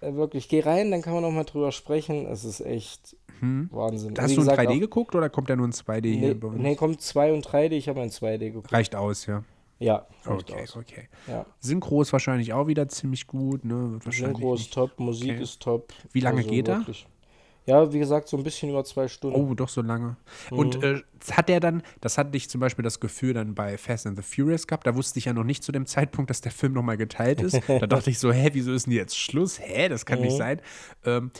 [0.00, 2.26] Äh, wirklich, geh rein, dann kann man nochmal drüber sprechen.
[2.26, 3.68] Es ist echt hm.
[3.72, 4.14] Wahnsinn.
[4.18, 6.48] Hast du in 3D auch, geguckt oder kommt der nur in 2D nee, hier bei
[6.48, 6.58] uns?
[6.58, 7.72] Nee, kommt 2 und 3D.
[7.72, 8.72] Ich habe in 2D geguckt.
[8.72, 9.44] Reicht aus, ja.
[9.78, 10.76] Ja, okay, aus.
[10.76, 11.08] okay.
[11.26, 11.46] Ja.
[11.58, 13.98] Synchro ist wahrscheinlich auch wieder ziemlich gut, ne?
[14.10, 15.42] Synchro ist top, Musik okay.
[15.42, 15.94] ist top.
[16.12, 17.06] Wie lange also geht wirklich.
[17.06, 17.19] er?
[17.66, 19.38] Ja, wie gesagt, so ein bisschen über zwei Stunden.
[19.38, 20.16] Oh, doch so lange.
[20.50, 20.58] Mhm.
[20.58, 21.02] Und äh,
[21.32, 24.22] hat der dann, das hatte ich zum Beispiel das Gefühl dann bei Fast and the
[24.22, 26.96] Furious gehabt, da wusste ich ja noch nicht zu dem Zeitpunkt, dass der Film nochmal
[26.96, 27.60] geteilt ist.
[27.68, 29.60] da dachte ich so, hä, wieso ist denn jetzt Schluss?
[29.60, 30.26] Hä, das kann mhm.
[30.26, 30.60] nicht sein.
[31.04, 31.30] Ähm,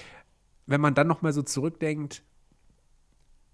[0.66, 2.22] wenn man dann nochmal so zurückdenkt,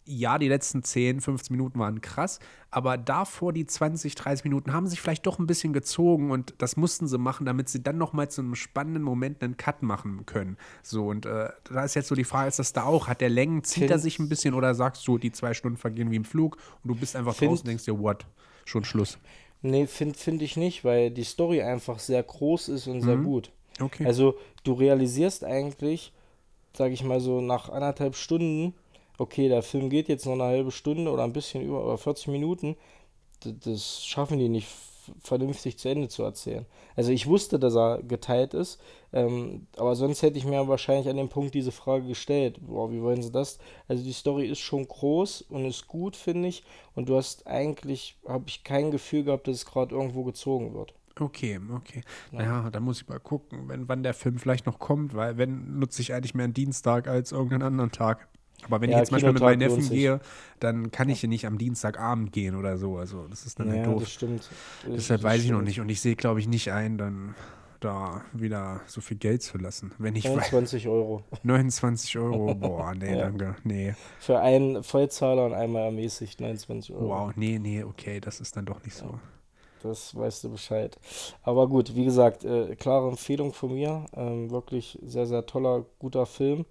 [0.06, 2.38] ja, die letzten 10, 15 Minuten waren krass,
[2.70, 6.76] aber davor die 20, 30 Minuten haben sich vielleicht doch ein bisschen gezogen und das
[6.76, 10.56] mussten sie machen, damit sie dann nochmal zu einem spannenden Moment einen Cut machen können.
[10.82, 13.08] So, und äh, da ist jetzt so die Frage, ist das da auch?
[13.08, 15.76] Hat der Längen, zieht find, er sich ein bisschen oder sagst du, die zwei Stunden
[15.76, 18.26] vergehen wie im Flug und du bist einfach find, draußen und denkst dir, what?
[18.64, 19.18] Schon Schluss.
[19.62, 23.02] Nee, finde find ich nicht, weil die Story einfach sehr groß ist und mhm.
[23.02, 23.50] sehr gut.
[23.80, 24.06] Okay.
[24.06, 26.12] Also, du realisierst eigentlich,
[26.76, 28.74] sag ich mal so, nach anderthalb Stunden,
[29.18, 32.28] okay, der Film geht jetzt noch eine halbe Stunde oder ein bisschen über oder 40
[32.28, 32.76] Minuten,
[33.40, 34.68] das schaffen die nicht
[35.22, 36.66] vernünftig zu Ende zu erzählen.
[36.96, 38.80] Also ich wusste, dass er geteilt ist,
[39.12, 42.58] ähm, aber sonst hätte ich mir wahrscheinlich an dem Punkt diese Frage gestellt.
[42.60, 43.58] Boah, wie wollen sie das?
[43.88, 46.64] Also die Story ist schon groß und ist gut, finde ich.
[46.94, 50.94] Und du hast eigentlich, habe ich kein Gefühl gehabt, dass es gerade irgendwo gezogen wird.
[51.18, 52.02] Okay, okay.
[52.30, 52.38] Ja.
[52.38, 55.78] Naja, da muss ich mal gucken, wenn, wann der Film vielleicht noch kommt, weil wenn
[55.78, 58.28] nutze ich eigentlich mehr einen Dienstag als irgendeinen anderen Tag.
[58.66, 60.20] Aber wenn ja, ich jetzt manchmal mit meinen Neffen gehe,
[60.60, 62.96] dann kann ich ja nicht am Dienstagabend gehen oder so.
[62.96, 64.02] Also das ist dann halt ja, halt doof.
[64.02, 64.50] Das stimmt.
[64.84, 65.80] Das Deshalb weiß ich noch nicht.
[65.80, 67.34] Und ich sehe, glaube ich, nicht ein, dann
[67.80, 69.92] da wieder so viel Geld zu lassen.
[69.98, 71.22] Wenn ich 29 Euro.
[71.42, 73.18] 29 Euro, boah, nee, ja.
[73.18, 73.56] danke.
[73.64, 73.94] Nee.
[74.18, 77.08] Für einen Vollzahler und einmal ermäßigt 29 Euro.
[77.08, 79.18] Wow, nee, nee, okay, das ist dann doch nicht so.
[79.82, 80.98] Das weißt du Bescheid.
[81.42, 84.06] Aber gut, wie gesagt, äh, klare Empfehlung von mir.
[84.14, 86.64] Ähm, wirklich sehr, sehr toller, guter Film.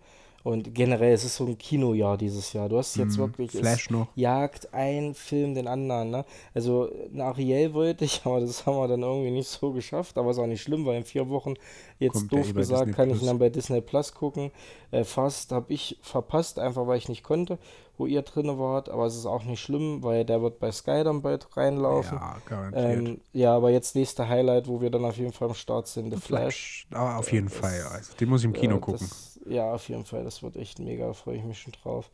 [0.46, 2.70] Und generell, es ist so ein Kinojahr dieses Jahr.
[2.70, 4.10] Du hast jetzt mm, wirklich Flash noch.
[4.14, 6.12] jagt ein Film den anderen.
[6.12, 6.26] Ne?
[6.54, 10.20] Also ein Ariel wollte ich, aber das haben wir dann irgendwie nicht so geschafft.
[10.20, 11.56] Aber ist auch nicht schlimm, weil in vier Wochen,
[11.98, 14.52] jetzt Kommt doof eh gesagt, kann ich ihn dann bei Disney Plus gucken.
[14.92, 17.58] Äh, fast habe ich verpasst, einfach weil ich nicht konnte,
[17.98, 18.90] wo ihr drin wart.
[18.90, 22.20] Aber es ist auch nicht schlimm, weil der wird bei Sky dann bald reinlaufen.
[22.20, 23.08] Ja, garantiert.
[23.08, 26.14] Ähm, ja, aber jetzt nächste Highlight, wo wir dann auf jeden Fall am Start sind,
[26.14, 26.86] The Flash.
[26.88, 27.02] Flash.
[27.02, 27.82] Ah, auf jeden das, Fall.
[27.92, 29.08] Also, den muss ich im Kino äh, gucken.
[29.10, 30.24] Das, ja, auf jeden Fall.
[30.24, 31.14] Das wird echt mega.
[31.14, 32.10] Freue ich mich schon drauf.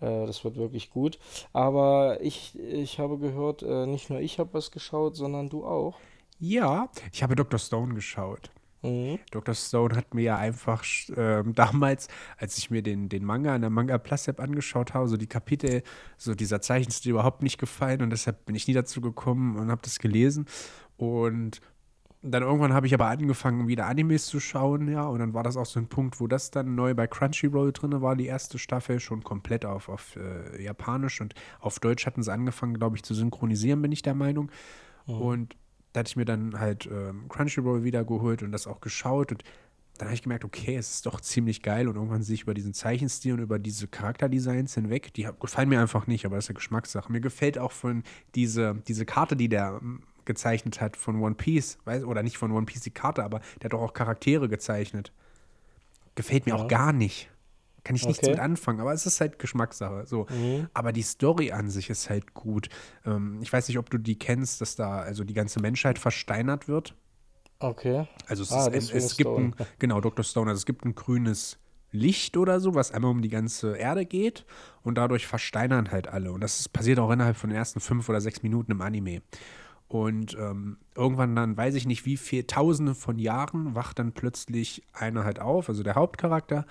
[0.00, 1.18] Äh, das wird wirklich gut.
[1.52, 5.98] Aber ich, ich habe gehört, äh, nicht nur ich habe was geschaut, sondern du auch.
[6.38, 7.58] Ja, ich habe Dr.
[7.58, 8.50] Stone geschaut.
[8.82, 9.18] Mhm.
[9.30, 9.54] Dr.
[9.54, 10.84] Stone hat mir ja einfach
[11.16, 12.08] äh, damals,
[12.38, 15.26] als ich mir den, den Manga in der Manga Plus App angeschaut habe, so die
[15.26, 15.82] Kapitel,
[16.16, 19.82] so dieser Zeichenstil überhaupt nicht gefallen und deshalb bin ich nie dazu gekommen und habe
[19.82, 20.46] das gelesen.
[20.96, 21.60] Und
[22.22, 25.56] dann irgendwann habe ich aber angefangen, wieder Animes zu schauen, ja, und dann war das
[25.56, 29.00] auch so ein Punkt, wo das dann neu bei Crunchyroll drin war, die erste Staffel,
[29.00, 33.14] schon komplett auf, auf äh, Japanisch und auf Deutsch hatten sie angefangen, glaube ich, zu
[33.14, 34.50] synchronisieren, bin ich der Meinung.
[35.06, 35.14] Mhm.
[35.14, 35.56] Und
[35.92, 39.44] da hatte ich mir dann halt ähm, Crunchyroll wieder geholt und das auch geschaut und
[39.98, 42.52] dann habe ich gemerkt, okay, es ist doch ziemlich geil und irgendwann sehe ich über
[42.54, 46.48] diesen Zeichenstil und über diese Charakterdesigns hinweg, die gefallen mir einfach nicht, aber das ist
[46.48, 47.10] ja Geschmackssache.
[47.10, 48.02] Mir gefällt auch von
[48.34, 49.80] diese, diese Karte, die der
[50.26, 53.66] gezeichnet hat von One Piece, weiß, oder nicht von One Piece die Karte, aber der
[53.66, 55.12] hat doch auch Charaktere gezeichnet.
[56.14, 56.62] Gefällt mir ja.
[56.62, 57.30] auch gar nicht.
[57.84, 58.32] Kann ich nichts okay.
[58.32, 60.06] mit anfangen, aber es ist halt Geschmackssache.
[60.06, 60.26] So.
[60.28, 60.68] Mhm.
[60.74, 62.68] Aber die Story an sich ist halt gut.
[63.04, 66.66] Ähm, ich weiß nicht, ob du die kennst, dass da also die ganze Menschheit versteinert
[66.66, 66.96] wird.
[67.60, 68.08] Okay.
[68.26, 70.24] Also es, ah, ist, es gibt ein, genau, Dr.
[70.24, 71.58] Stone, also es gibt ein grünes
[71.92, 74.44] Licht oder so, was einmal um die ganze Erde geht
[74.82, 76.32] und dadurch versteinern halt alle.
[76.32, 79.22] Und das passiert auch innerhalb von den ersten fünf oder sechs Minuten im Anime.
[79.88, 84.82] Und ähm, irgendwann dann, weiß ich nicht wie viel, tausende von Jahren, wacht dann plötzlich
[84.92, 86.66] einer halt auf, also der Hauptcharakter,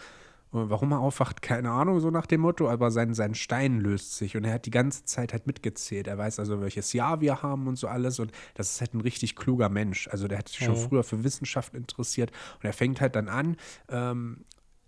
[0.58, 4.38] Warum er aufwacht, keine Ahnung, so nach dem Motto, aber sein, sein Stein löst sich
[4.38, 6.08] und er hat die ganze Zeit halt mitgezählt.
[6.08, 9.02] Er weiß also, welches Jahr wir haben und so alles und das ist halt ein
[9.02, 10.08] richtig kluger Mensch.
[10.08, 10.88] Also der hat sich schon mhm.
[10.88, 13.58] früher für Wissenschaft interessiert und er fängt halt dann an,
[13.90, 14.46] ähm,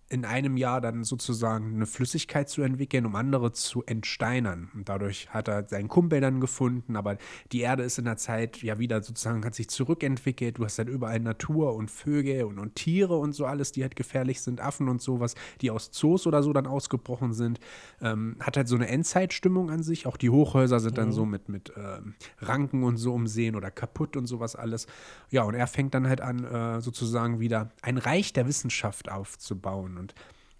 [0.10, 4.70] in einem Jahr dann sozusagen eine Flüssigkeit zu entwickeln, um andere zu entsteinern.
[4.74, 7.18] Und dadurch hat er seinen Kumpel dann gefunden, aber
[7.52, 10.60] die Erde ist in der Zeit ja wieder sozusagen, hat sich zurückentwickelt.
[10.60, 13.98] Du hast halt überall Natur und Vögel und, und Tiere und so alles, die halt
[13.98, 17.60] gefährlich sind, Affen und sowas, die aus Zoos oder so dann ausgebrochen sind.
[18.02, 20.08] Ähm, hat halt so eine Endzeitstimmung an sich.
[20.08, 21.14] Auch die Hochhäuser sind dann mhm.
[21.14, 24.88] so mit, mit ähm, Ranken und so umsehen oder kaputt und sowas alles.
[25.32, 29.97] Ja, und er fängt dann halt an, äh, sozusagen wieder ein Reich der Wissenschaft aufzubauen.
[29.98, 30.16] Und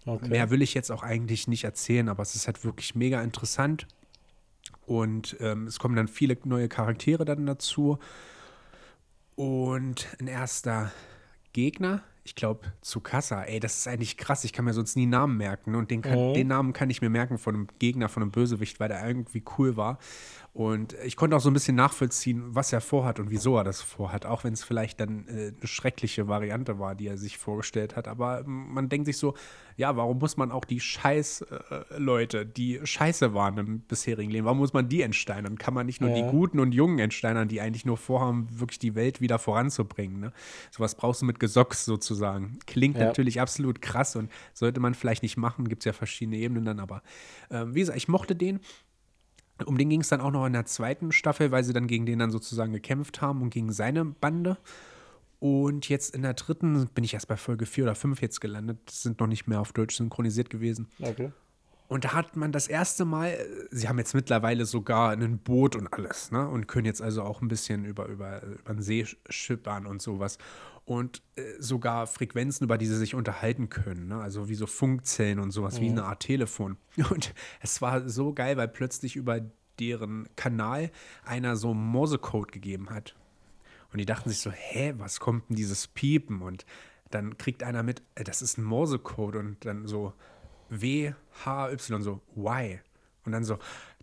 [0.06, 0.28] okay.
[0.28, 3.86] mehr will ich jetzt auch eigentlich nicht erzählen, aber es ist halt wirklich mega interessant.
[4.86, 7.98] Und ähm, es kommen dann viele neue Charaktere dann dazu.
[9.36, 10.92] Und ein erster
[11.52, 14.44] Gegner, ich glaube, Tsukasa, ey, das ist eigentlich krass.
[14.44, 15.74] Ich kann mir sonst nie Namen merken.
[15.74, 16.34] Und den, kann, mhm.
[16.34, 19.42] den Namen kann ich mir merken von einem Gegner, von einem Bösewicht, weil der irgendwie
[19.56, 19.98] cool war.
[20.52, 23.80] Und ich konnte auch so ein bisschen nachvollziehen, was er vorhat und wieso er das
[23.80, 27.96] vorhat, auch wenn es vielleicht dann äh, eine schreckliche Variante war, die er sich vorgestellt
[27.96, 28.08] hat.
[28.08, 29.34] Aber man denkt sich so,
[29.78, 34.58] ja, warum muss man auch die Scheiß-Leute, äh, die scheiße waren im bisherigen Leben, warum
[34.58, 35.56] muss man die entsteinern?
[35.56, 36.16] Kann man nicht nur ja.
[36.16, 40.18] die Guten und Jungen entsteinern, die eigentlich nur vorhaben, wirklich die Welt wieder voranzubringen?
[40.18, 40.32] Ne?
[40.72, 42.58] Sowas brauchst du mit Gesocks sozusagen.
[42.66, 43.04] Klingt ja.
[43.04, 46.80] natürlich absolut krass und sollte man vielleicht nicht machen, gibt es ja verschiedene Ebenen dann,
[46.80, 47.02] aber
[47.48, 48.58] äh, wie gesagt, ich mochte den.
[49.64, 52.04] Um den ging es dann auch noch in der zweiten Staffel, weil sie dann gegen
[52.04, 54.56] den dann sozusagen gekämpft haben und gegen seine Bande.
[55.40, 58.90] Und jetzt in der dritten bin ich erst bei Folge 4 oder 5 jetzt gelandet.
[58.90, 60.88] sind noch nicht mehr auf Deutsch synchronisiert gewesen.
[61.00, 61.30] Okay.
[61.88, 63.38] Und da hat man das erste Mal,
[63.70, 66.46] sie haben jetzt mittlerweile sogar ein Boot und alles, ne?
[66.46, 70.36] Und können jetzt also auch ein bisschen über, über, über den See schippern und sowas.
[70.84, 74.20] Und äh, sogar Frequenzen, über die sie sich unterhalten können, ne?
[74.20, 75.84] Also wie so Funkzellen und sowas, mhm.
[75.84, 76.76] wie eine Art Telefon.
[77.10, 79.40] Und es war so geil, weil plötzlich über
[79.78, 80.90] deren Kanal
[81.24, 83.14] einer so Morsecode gegeben hat.
[83.92, 86.42] Und die dachten sich so, hä, was kommt denn dieses Piepen?
[86.42, 86.66] Und
[87.10, 90.12] dann kriegt einer mit, äh, das ist ein Morsecode und dann so,
[90.68, 91.12] W,
[91.44, 92.80] H, Y, so, why?
[93.24, 93.58] Und dann so,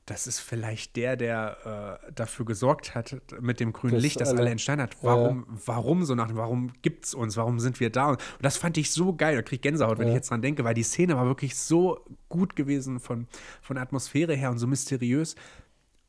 [0.05, 4.29] das ist vielleicht der, der äh, dafür gesorgt hat, mit dem grünen das Licht, dass
[4.29, 4.97] alle, alle entstanden hat.
[5.01, 5.61] Warum, ja.
[5.65, 8.09] warum so nach, warum gibt es uns, warum sind wir da?
[8.09, 10.13] Und das fand ich so geil, da kriege ich Gänsehaut, wenn ja.
[10.13, 13.27] ich jetzt dran denke, weil die Szene war wirklich so gut gewesen von,
[13.61, 15.35] von der Atmosphäre her und so mysteriös.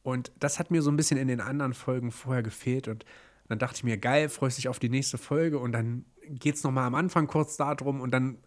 [0.02, 2.88] Und das hat mir so ein bisschen in den anderen Folgen vorher gefehlt.
[2.88, 3.04] Und
[3.48, 6.64] dann dachte ich mir, geil, freust dich auf die nächste Folge und dann geht es
[6.64, 8.38] nochmal am Anfang kurz darum und dann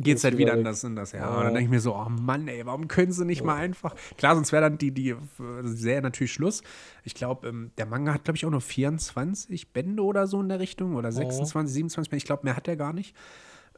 [0.00, 1.20] geht es halt wieder in das, in das, ja.
[1.20, 1.28] ja.
[1.28, 3.46] Und dann denke ich mir so, oh Mann, ey, warum können sie nicht ja.
[3.46, 3.94] mal einfach.
[4.16, 5.14] Klar, sonst wäre dann die, die
[5.62, 6.62] Serie natürlich Schluss.
[7.04, 10.48] Ich glaube, ähm, der Manga hat, glaube ich, auch nur 24 Bände oder so in
[10.48, 10.96] der Richtung.
[10.96, 12.18] Oder 26, 27 Bände.
[12.18, 13.14] Ich glaube, mehr hat er gar nicht.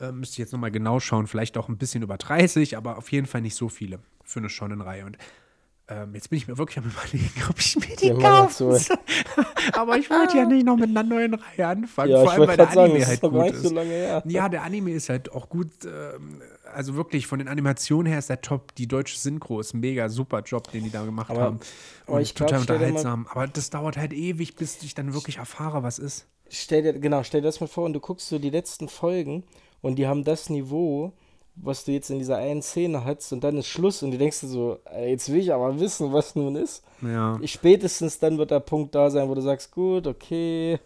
[0.01, 1.27] Ähm, müsste ich jetzt nochmal genau schauen.
[1.27, 4.49] Vielleicht auch ein bisschen über 30, aber auf jeden Fall nicht so viele für eine
[4.49, 5.05] Shonen-Reihe.
[5.05, 5.19] Und
[5.89, 8.81] ähm, jetzt bin ich mir wirklich am überlegen, ob ich mir die kaufen soll.
[9.73, 12.11] Aber ich wollte ja nicht noch mit einer neuen Reihe anfangen.
[12.11, 13.63] Ja, Vor allem, weil der Anime sagen, halt gut ist.
[13.63, 14.49] So lange, ja.
[14.49, 15.71] der Anime ist halt auch gut.
[15.85, 16.43] Ähm,
[16.75, 18.75] also wirklich von den Animationen her ist der top.
[18.75, 21.57] Die deutsche Synchro ist ein mega super Job, den die da gemacht aber, haben.
[22.07, 23.27] Und aber ich total glaub, unterhaltsam.
[23.31, 26.27] Aber das dauert halt ewig, bis ich dann wirklich erfahre, was ist.
[26.49, 29.45] Stell dir, genau, stell dir das mal vor und du guckst so die letzten Folgen
[29.83, 31.13] und die haben das Niveau
[31.57, 34.41] was du jetzt in dieser einen Szene hast und dann ist Schluss und du denkst
[34.41, 36.85] dir so, jetzt will ich aber wissen, was nun ist.
[37.03, 37.39] Ja.
[37.45, 40.79] Spätestens dann wird der Punkt da sein, wo du sagst, gut, okay,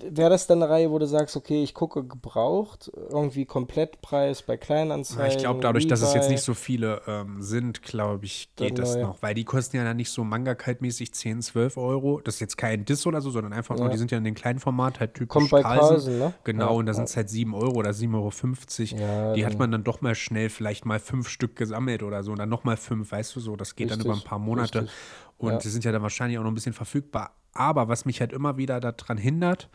[0.00, 4.56] wäre das dann eine Reihe, wo du sagst, okay, ich gucke gebraucht, irgendwie Komplettpreis bei
[4.56, 5.36] Kleinanzeigen?
[5.36, 8.96] Ich glaube, dadurch, dass es jetzt nicht so viele ähm, sind, glaube ich, geht das
[8.96, 9.22] noch.
[9.22, 12.20] Weil die kosten ja dann nicht so Manga-Kite-mäßig 10, 12 Euro.
[12.20, 13.82] Das ist jetzt kein Diss oder so, sondern einfach ja.
[13.82, 16.34] nur, die sind ja in den kleinen Format halt typisch Kommt bei Carlsen, ne?
[16.44, 16.76] Genau, ja.
[16.78, 18.14] und da sind es halt 7 Euro oder 7,50
[18.94, 19.02] Euro.
[19.02, 22.32] Ja, die hat man dann doch mal schnell vielleicht mal fünf Stück gesammelt oder so
[22.32, 23.56] und dann nochmal fünf, weißt du so.
[23.56, 24.04] Das geht Richtig.
[24.04, 24.82] dann über ein paar Monate.
[24.82, 24.96] Richtig.
[25.38, 27.34] Und die sind ja dann wahrscheinlich auch noch ein bisschen verfügbar.
[27.52, 29.70] Aber was mich halt immer wieder daran hindert,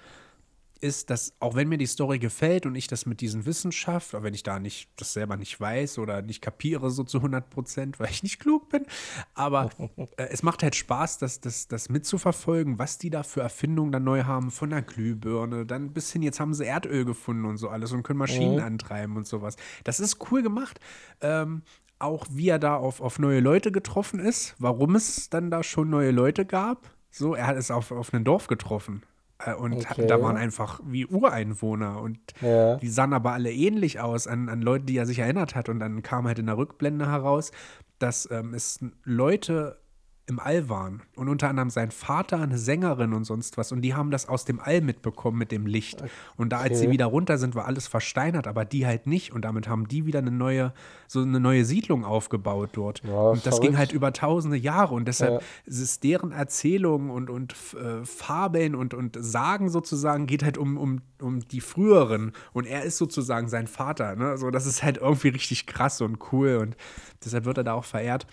[0.84, 4.22] ist, dass auch wenn mir die Story gefällt und ich das mit diesen Wissenschaft, auch
[4.22, 8.00] wenn ich da nicht das selber nicht weiß oder nicht kapiere so zu 100 Prozent,
[8.00, 8.86] weil ich nicht klug bin,
[9.34, 9.70] aber
[10.18, 14.04] äh, es macht halt Spaß, das, das, das mitzuverfolgen, was die da für Erfindungen dann
[14.04, 17.70] neu haben, von der Glühbirne, dann bis hin, jetzt haben sie Erdöl gefunden und so
[17.70, 18.64] alles und können Maschinen mhm.
[18.64, 19.56] antreiben und sowas.
[19.86, 20.82] Das ist cool gemacht.
[21.22, 21.62] Ähm,
[22.04, 25.90] auch wie er da auf, auf neue Leute getroffen ist, warum es dann da schon
[25.90, 26.90] neue Leute gab.
[27.10, 29.04] So, er hat es auf, auf ein Dorf getroffen.
[29.40, 30.08] Äh, und okay.
[30.08, 32.76] da waren einfach wie Ureinwohner und ja.
[32.78, 35.70] die sahen aber alle ähnlich aus an, an Leute, die er sich erinnert hat.
[35.70, 37.52] Und dann kam halt in der Rückblende heraus,
[38.00, 39.80] dass ähm, es Leute
[40.26, 41.02] im All waren.
[41.16, 43.74] Und unter anderem sein Vater, eine Sängerin und sonst was.
[43.74, 46.02] Und die haben das aus dem All mitbekommen mit dem Licht.
[46.38, 46.86] Und da, als okay.
[46.86, 49.34] sie wieder runter sind, war alles versteinert, aber die halt nicht.
[49.34, 50.74] Und damit haben die wieder eine neue,
[51.08, 53.02] so eine neue Siedlung aufgebaut dort.
[53.04, 53.64] Ja, und das verrückt.
[53.64, 54.94] ging halt über tausende Jahre.
[54.94, 55.48] Und deshalb ja.
[55.66, 61.02] ist deren Erzählung und, und äh, Fabeln und, und Sagen sozusagen geht halt um, um,
[61.22, 62.32] um die früheren.
[62.54, 64.16] Und er ist sozusagen sein Vater.
[64.16, 64.30] Ne?
[64.30, 66.60] Also das ist halt irgendwie richtig krass und cool.
[66.62, 66.78] Und
[67.26, 68.26] deshalb wird er da auch verehrt.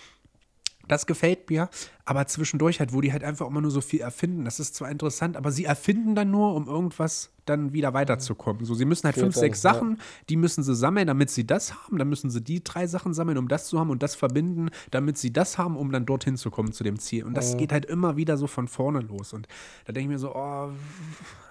[0.91, 1.69] Das gefällt mir,
[2.05, 4.45] aber zwischendurch halt, wo die halt einfach immer nur so viel erfinden.
[4.45, 8.65] Das ist zwar interessant, aber sie erfinden dann nur, um irgendwas dann wieder weiterzukommen.
[8.65, 10.05] So, sie müssen halt fünf, sechs Sachen, ja.
[10.29, 11.97] die müssen sie sammeln, damit sie das haben.
[11.97, 15.17] Dann müssen sie die drei Sachen sammeln, um das zu haben und das verbinden, damit
[15.17, 17.25] sie das haben, um dann dorthin zu kommen zu dem Ziel.
[17.25, 17.59] Und das ja.
[17.59, 19.33] geht halt immer wieder so von vorne los.
[19.33, 19.47] Und
[19.85, 20.71] da denke ich mir so, oh,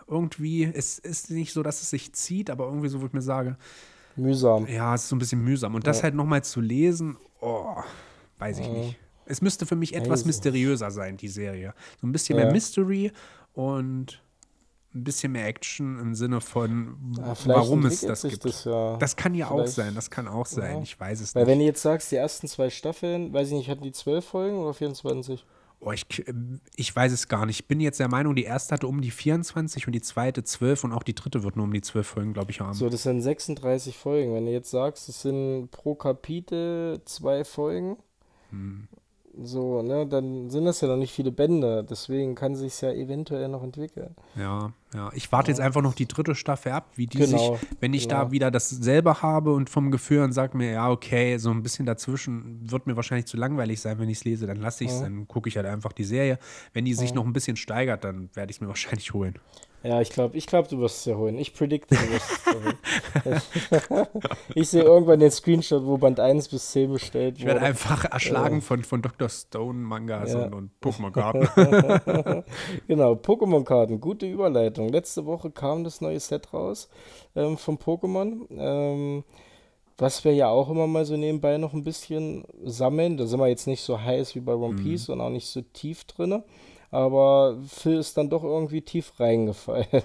[0.05, 3.21] irgendwie, es ist nicht so, dass es sich zieht, aber irgendwie so, wo ich mir
[3.21, 3.55] sage,
[4.17, 4.67] mühsam.
[4.67, 5.75] Ja, es ist so ein bisschen mühsam.
[5.75, 7.77] Und das halt nochmal zu lesen, oh,
[8.37, 8.99] weiß ich nicht.
[9.29, 10.27] Es müsste für mich etwas also.
[10.27, 11.73] mysteriöser sein, die Serie.
[12.01, 12.45] So ein bisschen ja.
[12.45, 13.11] mehr Mystery
[13.53, 14.21] und
[14.95, 18.43] ein bisschen mehr Action im Sinne von, ja, warum es das gibt.
[18.43, 18.97] Das, ja.
[18.97, 19.69] das, kann ja vielleicht.
[19.69, 20.77] auch sein, das kann auch sein.
[20.77, 20.81] Ja.
[20.81, 21.47] Ich weiß es Weil nicht.
[21.47, 24.25] Weil wenn du jetzt sagst, die ersten zwei Staffeln, weiß ich nicht, hatten die zwölf
[24.25, 25.45] Folgen oder 24?
[25.81, 26.05] Oh, ich,
[26.75, 27.61] ich weiß es gar nicht.
[27.61, 30.83] Ich bin jetzt der Meinung, die erste hatte um die 24 und die zweite 12
[30.83, 32.73] und auch die dritte wird nur um die 12 Folgen, glaube ich, haben.
[32.73, 34.33] So, das sind 36 Folgen.
[34.33, 37.95] Wenn du jetzt sagst, es sind pro Kapitel zwei Folgen,
[38.49, 38.89] hm.
[39.41, 43.47] So, ne, dann sind das ja noch nicht viele Bände, deswegen kann sich ja eventuell
[43.47, 44.15] noch entwickeln.
[44.35, 45.09] Ja, ja.
[45.13, 45.53] Ich warte ja.
[45.53, 48.25] jetzt einfach noch die dritte Staffel ab, wie die genau, sich, wenn ich genau.
[48.25, 51.85] da wieder dasselbe habe und vom Gefühl und sage mir, ja, okay, so ein bisschen
[51.85, 54.97] dazwischen wird mir wahrscheinlich zu langweilig sein, wenn ich es lese, dann lasse ich es,
[54.97, 55.03] ja.
[55.03, 56.37] dann gucke ich halt einfach die Serie.
[56.73, 59.35] Wenn die sich noch ein bisschen steigert, dann werde ich es mir wahrscheinlich holen.
[59.83, 61.37] Ja, ich glaube, ich glaub, du wirst es ja holen.
[61.37, 64.07] Ich predikte, du wirst es ja holen.
[64.55, 67.39] ich sehe irgendwann den Screenshot, wo Band 1 bis 10 bestellt wurde.
[67.39, 68.61] Ich werde einfach erschlagen ja.
[68.61, 69.29] von, von Dr.
[69.29, 70.45] Stone Mangas ja.
[70.45, 72.43] und, und Pokémon-Karten.
[72.87, 74.01] genau, Pokémon-Karten.
[74.01, 74.89] Gute Überleitung.
[74.89, 76.89] Letzte Woche kam das neue Set raus
[77.35, 78.47] ähm, von Pokémon.
[78.51, 79.23] Ähm,
[79.97, 83.17] was wir ja auch immer mal so nebenbei noch ein bisschen sammeln.
[83.17, 84.83] Da sind wir jetzt nicht so heiß wie bei One mhm.
[84.83, 85.15] Piece mhm.
[85.15, 86.43] und auch nicht so tief drin.
[86.91, 89.87] Aber Phil ist dann doch irgendwie tief reingefallen.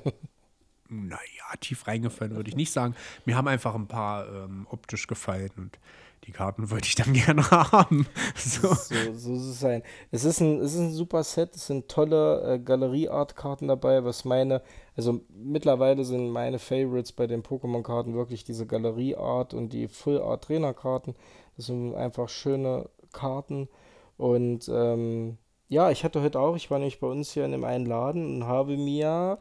[0.91, 1.19] Naja,
[1.61, 2.95] tief reingefallen würde ich nicht sagen.
[3.25, 5.79] Mir haben einfach ein paar ähm, optisch gefallen und
[6.27, 8.07] die Karten wollte ich dann gerne haben.
[8.37, 9.83] So, so, so ist es sein.
[10.11, 14.25] Es ist ein, es ist ein super Set, es sind tolle äh, Galerie-Art-Karten dabei, was
[14.25, 14.63] meine,
[14.97, 21.15] also mittlerweile sind meine Favorites bei den Pokémon-Karten wirklich diese Galerie-Art und die Full-Art-Trainer-Karten.
[21.57, 23.69] Das sind einfach schöne Karten
[24.17, 27.65] und ähm, ja, ich hatte heute auch, ich war nämlich bei uns hier in einem
[27.65, 29.39] einen Laden und habe mir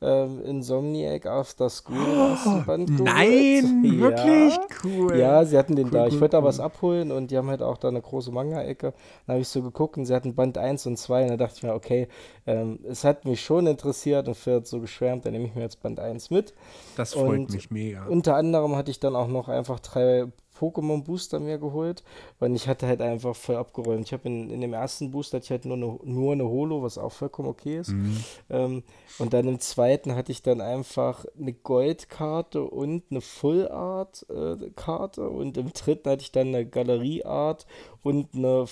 [0.00, 1.96] ähm, Insomniac After School
[2.46, 3.02] oh, Band geholt.
[3.04, 4.00] Nein, ja.
[4.00, 5.18] wirklich cool.
[5.18, 6.06] Ja, sie hatten den cool, da.
[6.06, 8.94] Ich cool, wollte da was abholen und die haben halt auch da eine große Manga-Ecke.
[9.26, 11.54] Dann habe ich so geguckt und sie hatten Band 1 und 2 und da dachte
[11.56, 12.06] ich mir, okay,
[12.46, 15.82] ähm, es hat mich schon interessiert und Pferd so geschwärmt, dann nehme ich mir jetzt
[15.82, 16.54] Band 1 mit.
[16.96, 18.06] Das freut und mich mega.
[18.06, 20.26] Unter anderem hatte ich dann auch noch einfach drei
[20.58, 22.02] Pokémon Booster mir geholt,
[22.38, 24.06] weil ich hatte halt einfach voll abgeräumt.
[24.06, 26.82] Ich habe in, in dem ersten Booster hatte ich halt nur eine, nur eine Holo,
[26.82, 27.90] was auch vollkommen okay ist.
[27.90, 28.24] Mhm.
[28.50, 28.82] Ähm,
[29.18, 34.70] und dann im zweiten hatte ich dann einfach eine Goldkarte und eine Full Art äh,
[34.76, 37.66] Karte und im dritten hatte ich dann eine Galerie Art
[38.02, 38.66] und eine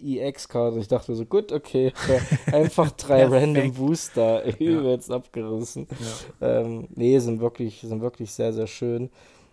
[0.00, 0.78] äh, EX-Karte.
[0.78, 1.92] Ich dachte so, gut, okay,
[2.52, 5.16] einfach drei random Booster übelst ja.
[5.16, 5.86] abgerissen.
[6.40, 6.60] Ja.
[6.60, 9.10] Ähm, nee, sind wirklich, sind wirklich sehr, sehr schön.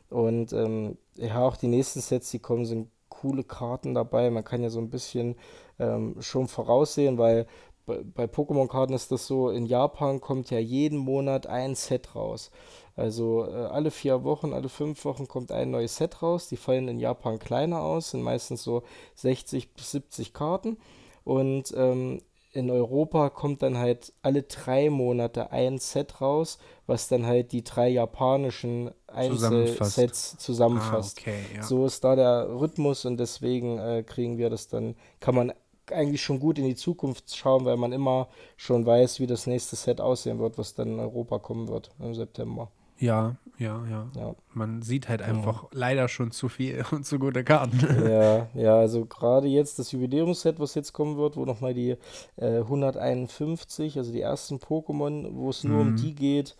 [0.09, 4.29] Und ähm, ja, auch die nächsten Sets, die kommen, sind coole Karten dabei.
[4.29, 5.35] Man kann ja so ein bisschen
[5.79, 7.47] ähm, schon voraussehen, weil
[7.85, 12.51] bei, bei Pokémon-Karten ist das so, in Japan kommt ja jeden Monat ein Set raus.
[12.95, 16.47] Also äh, alle vier Wochen, alle fünf Wochen kommt ein neues Set raus.
[16.49, 18.83] Die fallen in Japan kleiner aus, sind meistens so
[19.15, 20.77] 60 bis 70 Karten.
[21.23, 22.21] Und ähm,
[22.55, 27.63] in Europa kommt dann halt alle drei Monate ein Set raus, was dann halt die
[27.63, 31.17] drei japanischen Einzelsets zusammenfasst.
[31.17, 31.63] Ah, okay, ja.
[31.63, 35.53] So ist da der Rhythmus und deswegen äh, kriegen wir das dann, kann man
[35.91, 39.75] eigentlich schon gut in die Zukunft schauen, weil man immer schon weiß, wie das nächste
[39.75, 42.71] Set aussehen wird, was dann in Europa kommen wird im September.
[42.97, 44.07] Ja, ja, ja.
[44.15, 44.35] Ja.
[44.53, 47.79] Man sieht halt einfach leider schon zu viel und zu gute Karten.
[48.09, 51.97] Ja, ja, also gerade jetzt das Jubiläumsset, was jetzt kommen wird, wo nochmal die
[52.37, 55.95] äh, 151, also die ersten Pokémon, wo es nur um Mhm.
[55.95, 56.55] die geht,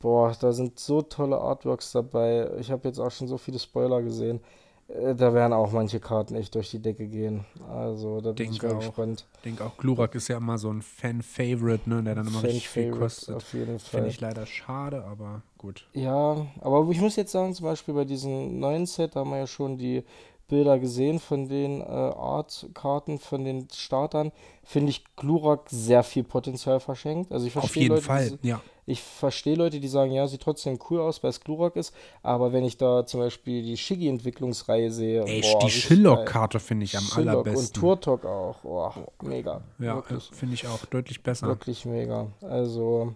[0.00, 2.50] boah, da sind so tolle Artworks dabei.
[2.60, 4.40] Ich habe jetzt auch schon so viele Spoiler gesehen.
[4.88, 7.44] Äh, da werden auch manche Karten echt durch die Decke gehen.
[7.68, 8.86] Also da bin ich Denke mal auch.
[8.86, 9.26] gespannt.
[9.36, 12.68] Ich denke auch, Glurak ist ja immer so ein Fan-Favorite, ne, der dann immer richtig
[12.68, 13.34] viel kostet.
[13.34, 14.00] auf jeden Fall.
[14.00, 15.86] Finde ich leider schade, aber gut.
[15.92, 19.38] Ja, aber ich muss jetzt sagen, zum Beispiel bei diesem neuen Set, da haben wir
[19.38, 20.04] ja schon die
[20.48, 24.30] Bilder gesehen von den äh, Art-Karten, von den Startern,
[24.62, 27.32] finde ich Glurak sehr viel Potenzial verschenkt.
[27.32, 28.60] Also ich Auf verstehe jeden Leute, Fall, ja.
[28.86, 32.52] Ich verstehe Leute, die sagen, ja, sieht trotzdem cool aus, weil es Glurak ist, aber
[32.52, 35.70] wenn ich da zum Beispiel die Ey, Shiggy-Entwicklungsreihe sehe, boah, die.
[35.70, 37.66] Shillock-Karte finde ich am Shillock allerbesten.
[37.66, 40.30] und Turtok auch, oh, mega, ja, wirklich.
[40.32, 41.48] finde ich auch deutlich besser.
[41.48, 42.28] Wirklich mega.
[42.40, 43.14] Also,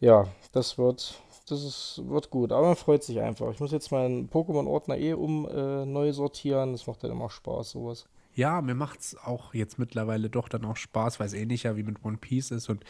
[0.00, 1.14] ja, das wird,
[1.48, 2.50] das ist, wird gut.
[2.50, 3.50] Aber man freut sich einfach.
[3.52, 6.72] Ich muss jetzt meinen Pokémon-Ordner eh um äh, neu sortieren.
[6.72, 8.06] Das macht dann immer Spaß, sowas.
[8.34, 11.82] Ja, mir macht es auch jetzt mittlerweile doch dann auch Spaß, weil es ähnlicher wie
[11.82, 12.70] mit One Piece ist.
[12.70, 12.82] Und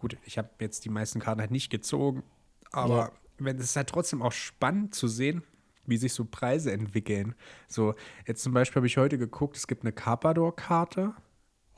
[0.00, 2.22] gut, ich habe jetzt die meisten Karten halt nicht gezogen.
[2.72, 3.12] Aber Ja.
[3.38, 5.42] wenn es ist halt trotzdem auch spannend zu sehen,
[5.86, 7.34] wie sich so Preise entwickeln.
[7.68, 7.94] So,
[8.26, 11.14] jetzt zum Beispiel habe ich heute geguckt, es gibt eine Carpador-Karte.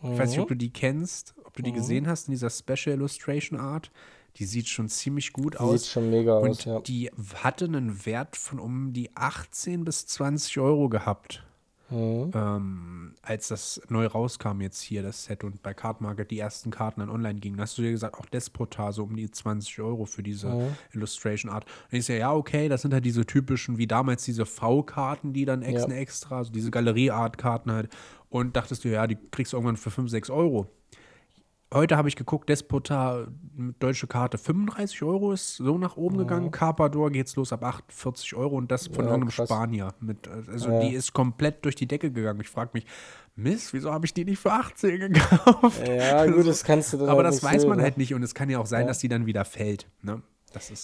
[0.05, 2.97] Ich weiß nicht, ob du die kennst, ob du die gesehen hast in dieser Special
[2.97, 3.93] Illustration Art.
[4.37, 5.89] Die sieht schon ziemlich gut Sieht aus.
[5.89, 6.81] schon mega aus, Und ja.
[6.81, 7.11] die
[7.43, 11.45] hatte einen Wert von um die 18 bis 20 Euro gehabt,
[11.93, 12.31] Mhm.
[12.35, 16.71] ähm, als das neu rauskam jetzt hier, das Set und bei Card Market die ersten
[16.71, 17.61] Karten dann online gingen.
[17.61, 20.69] Hast du dir gesagt, auch Despotar so um die 20 Euro für diese Mhm.
[20.93, 21.67] Illustration Art.
[21.91, 25.45] Und ich sehe, ja, okay, das sind halt diese typischen, wie damals diese V-Karten, die
[25.45, 25.89] dann ex Ja.
[25.95, 27.91] extra, also diese Galerie-Art-Karten halt.
[28.29, 30.67] Und dachtest du, ja, die kriegst du irgendwann für 5, 6 Euro.
[31.73, 36.51] Heute habe ich geguckt, Despota, mit deutsche Karte 35 Euro ist so nach oben gegangen.
[36.51, 39.49] Carpador geht's los ab 48 Euro und das von Ja, irgendeinem krass.
[39.49, 39.95] Spanier.
[40.01, 40.81] Mit, also Ja.
[40.81, 42.41] die ist komplett durch die Decke gegangen.
[42.43, 42.85] Ich frage mich,
[43.37, 45.89] Mist, wieso habe ich die nicht für 18 gekauft?
[45.89, 47.85] Ja, gut, das kannst du dann Aber halt das weiß man ne?
[47.85, 48.87] halt nicht und es kann ja auch sein, Ja.
[48.89, 49.87] dass die dann wieder fällt.
[50.03, 50.21] Ne?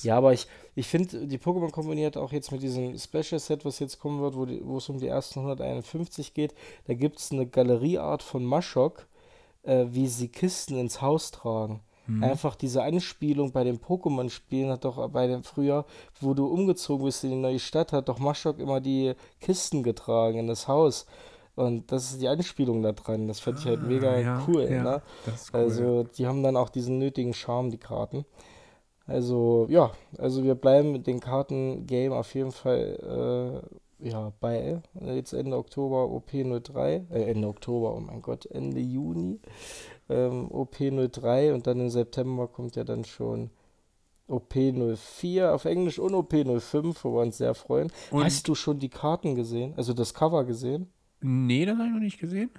[0.00, 3.78] Ja, aber ich, ich finde, die Pokémon kombiniert auch jetzt mit diesem Special Set, was
[3.80, 6.54] jetzt kommen wird, wo es um die ersten 151 geht.
[6.86, 9.06] Da gibt es eine Galerieart von Maschok,
[9.62, 11.80] äh, wie sie Kisten ins Haus tragen.
[12.06, 12.24] Mhm.
[12.24, 15.84] Einfach diese Anspielung bei den Pokémon-Spielen hat doch bei dem früher,
[16.20, 20.38] wo du umgezogen bist in die neue Stadt, hat doch Maschok immer die Kisten getragen
[20.38, 21.06] in das Haus.
[21.54, 23.26] Und das ist die Anspielung da dran.
[23.28, 24.68] Das fand ich halt mega Ah, ja, cool.
[24.70, 25.02] ja, Ne?
[25.34, 25.60] ist cool.
[25.60, 28.24] Also, die haben dann auch diesen nötigen Charme, die Karten.
[29.06, 34.80] Also, ja, also wir bleiben mit dem Karten-Game auf jeden Fall äh, ja, bei.
[35.00, 39.40] Jetzt Ende Oktober OP03, äh, Ende Oktober, oh mein Gott, Ende Juni
[40.08, 43.50] ähm, OP03 und dann im September kommt ja dann schon
[44.28, 47.90] OP04 auf Englisch und OP05, wo wir uns sehr freuen.
[48.10, 49.74] Und- Hast du schon die Karten gesehen?
[49.76, 50.88] Also das Cover gesehen?
[51.20, 52.50] nee, das habe ich noch nicht gesehen.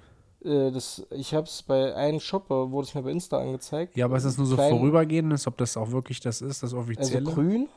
[0.44, 3.96] Äh, das, ich habe es bei einem Shopper, wurde es mir bei Insta angezeigt.
[3.96, 6.78] Ja, aber ist das nur so vorübergehendes, ob das auch wirklich das ist, das Also
[6.78, 7.24] offizielle?
[7.30, 7.68] grün,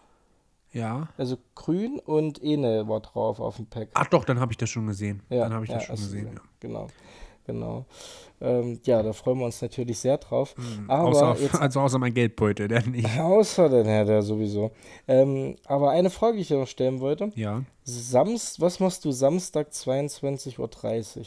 [0.73, 1.07] ja.
[1.17, 3.89] also grün und Ene war drauf auf dem Pack.
[3.93, 5.21] Ach doch, dann habe ich das schon gesehen.
[5.29, 6.29] Ja, dann habe ich ja, das schon du gesehen.
[6.35, 6.41] Ja.
[6.59, 6.87] Genau,
[7.45, 7.85] genau.
[8.41, 10.53] Ähm, ja, da freuen wir uns natürlich sehr drauf.
[10.89, 11.15] Aber Mhm.
[11.15, 13.07] außer, jetzt, also außer mein Geldbeutel, der nicht.
[13.19, 14.71] außer den Herr, der sowieso.
[15.07, 17.31] Ähm, aber eine Frage, die ich dir noch stellen wollte.
[17.35, 17.63] Ja.
[17.83, 20.59] Samst, was machst du Samstag 22.30
[21.19, 21.25] Uhr?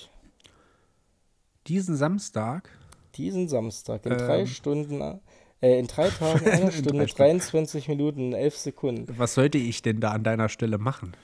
[1.67, 2.71] Diesen Samstag,
[3.17, 4.19] Diesen Samstag in Ähm.
[4.19, 5.21] drei Stunden,
[5.61, 7.17] äh, in drei Tagen, einer In Stunde, drei Stunden.
[7.39, 9.15] 23 Minuten und 11 Sekunden.
[9.19, 11.17] was sollte ich denn da an deiner Stelle machen?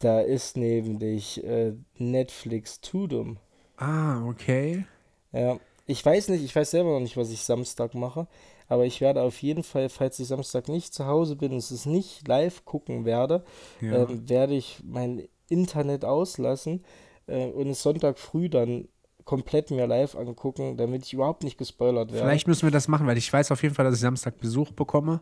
[0.00, 3.38] Da ist nämlich äh, Netflix Tudum.
[3.76, 4.84] Ah, okay.
[5.32, 8.28] Ja, ich weiß nicht, ich weiß selber noch nicht, was ich Samstag mache,
[8.68, 11.86] aber ich werde auf jeden Fall, falls ich Samstag nicht zu Hause bin und es
[11.86, 13.44] nicht live gucken werde,
[13.80, 14.02] Ja.
[14.04, 16.84] ähm, werde ich mein Internet auslassen
[17.26, 18.88] äh, und es Sonntag früh dann
[19.28, 22.24] komplett mir live angucken, damit ich überhaupt nicht gespoilert werde.
[22.26, 24.72] Vielleicht müssen wir das machen, weil ich weiß auf jeden Fall, dass ich Samstag Besuch
[24.72, 25.20] bekomme.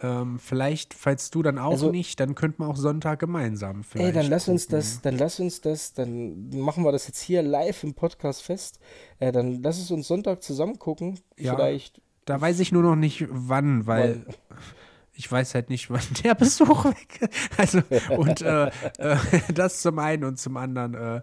[0.00, 3.84] Ähm, vielleicht, falls du dann auch Also- nicht, dann könnten wir auch Sonntag gemeinsam Ey,
[3.84, 4.78] vielleicht dann lass uns gucken.
[4.78, 8.80] das, dann lass uns das, dann machen wir das jetzt hier live im Podcast fest.
[9.20, 11.20] Äh, dann lass es uns Sonntag zusammen gucken.
[11.38, 11.54] Ja.
[11.54, 12.00] Vielleicht.
[12.24, 14.26] Da weiß ich nur noch nicht wann, weil
[15.12, 17.56] ich weiß halt nicht, wann der Besuch weg ist.
[17.56, 17.78] Also,
[18.16, 18.66] und äh,
[18.98, 19.16] äh,
[19.54, 21.20] das zum einen und zum anderen, äh,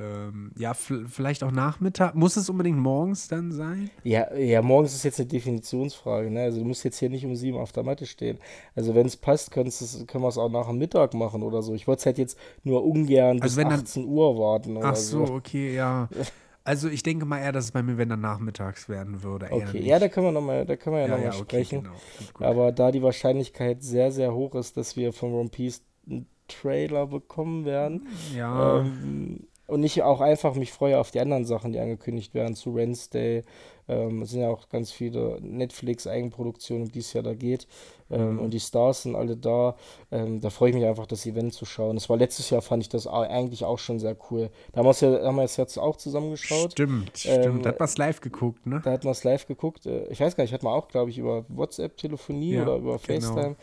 [0.00, 2.14] ähm, ja, vielleicht auch Nachmittag.
[2.14, 3.90] Muss es unbedingt morgens dann sein?
[4.04, 6.42] Ja, ja, morgens ist jetzt eine Definitionsfrage, ne?
[6.42, 8.38] Also du musst jetzt hier nicht um sieben auf der Matte stehen.
[8.74, 11.74] Also wenn es passt, können wir es auch nach dem Mittag machen oder so.
[11.74, 14.96] Ich wollte es halt jetzt nur ungern bis Also dann- 18 Uhr warten oder Ach
[14.96, 15.32] so, so.
[15.34, 16.08] okay, ja.
[16.64, 19.48] Also ich denke mal eher, dass es bei mir, wenn dann nachmittags werden würde.
[19.50, 21.82] Okay, ja, da können wir nochmal, da können wir ja, ja, nochmal ja, okay, sprechen.
[21.84, 21.94] genau.
[22.18, 22.46] Gut, gut.
[22.46, 27.06] Aber da die Wahrscheinlichkeit sehr, sehr hoch ist, dass wir von One Piece einen Trailer
[27.06, 28.06] bekommen werden.
[28.36, 32.56] ja, Ähm, und ich auch einfach mich freue auf die anderen Sachen, die angekündigt werden,
[32.56, 33.42] zu Wednesday.
[33.90, 37.66] Ähm, es sind ja auch ganz viele Netflix-Eigenproduktionen, um die es ja da geht.
[38.10, 38.38] Ähm, Mhm.
[38.40, 39.76] Und die Stars sind alle da.
[40.10, 41.96] Ähm, da freue ich mich einfach, das Event zu schauen.
[41.96, 44.50] Das war letztes Jahr, fand ich das eigentlich auch schon sehr cool.
[44.72, 46.72] Da haben wir es ja, haben wir es jetzt auch zusammengeschaut.
[46.72, 47.64] stimmt, Ähm, stimmt.
[47.66, 48.80] Da hat man es live geguckt, ne?
[48.84, 49.86] Da hat man es live geguckt.
[49.86, 52.98] Äh, Ich weiß gar nicht, hat man auch, glaube ich, über WhatsApp-Telefonie Ja, oder über
[52.98, 53.20] genau.
[53.20, 53.56] FaceTime.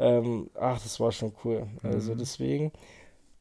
[0.00, 1.66] Ähm, ach, das war schon cool.
[1.82, 2.18] Also Mhm.
[2.18, 2.72] deswegen,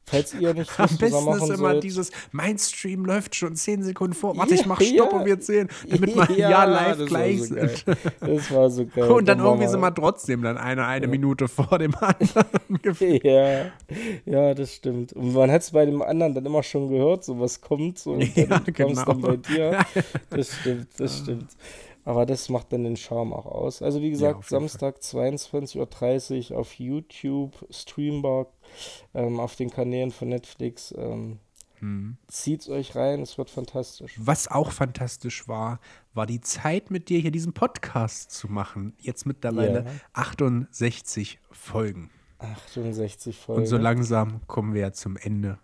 [0.10, 4.14] falls ihr nicht Am besten ist immer sollt, dieses, mein Stream läuft schon 10 Sekunden
[4.16, 4.36] vor.
[4.38, 5.20] Warte, ich Ja, mach Stopp ja.
[5.20, 7.86] und wir zählen, damit wir ja, Ja, live gleich so sind.
[8.22, 9.03] das war so geil.
[9.12, 12.45] Und dann war irgendwie mal- sind wir trotzdem dann eine, eine Minute vor dem anderen.
[13.24, 13.66] Ja,
[14.26, 15.14] ja, das stimmt.
[15.14, 18.14] Und man hat es bei dem anderen dann immer schon gehört, so was kommt, so,
[18.14, 19.14] und dann Ja, es dann genau.
[19.16, 19.80] bei dir.
[20.30, 21.49] Das stimmt, das stimmt.
[22.08, 23.82] Aber das macht dann den Charme auch aus.
[23.82, 28.47] Also wie Ja, gesagt, jeden Samstag 22.30 Uhr auf YouTube, streambar
[29.14, 30.93] ähm, auf den Kanälen von Netflix.
[30.97, 31.39] Ähm,
[31.80, 32.18] Hm.
[32.28, 34.16] Zieht's euch rein, es wird fantastisch.
[34.18, 35.80] Was auch fantastisch war,
[36.16, 38.95] war die Zeit mit dir hier diesen Podcast zu machen.
[38.99, 39.91] Jetzt mittlerweile Ja.
[40.14, 42.10] 68 Folgen.
[42.39, 43.62] 68 Folgen.
[43.62, 45.60] Und so langsam kommen wir ja zum Ende.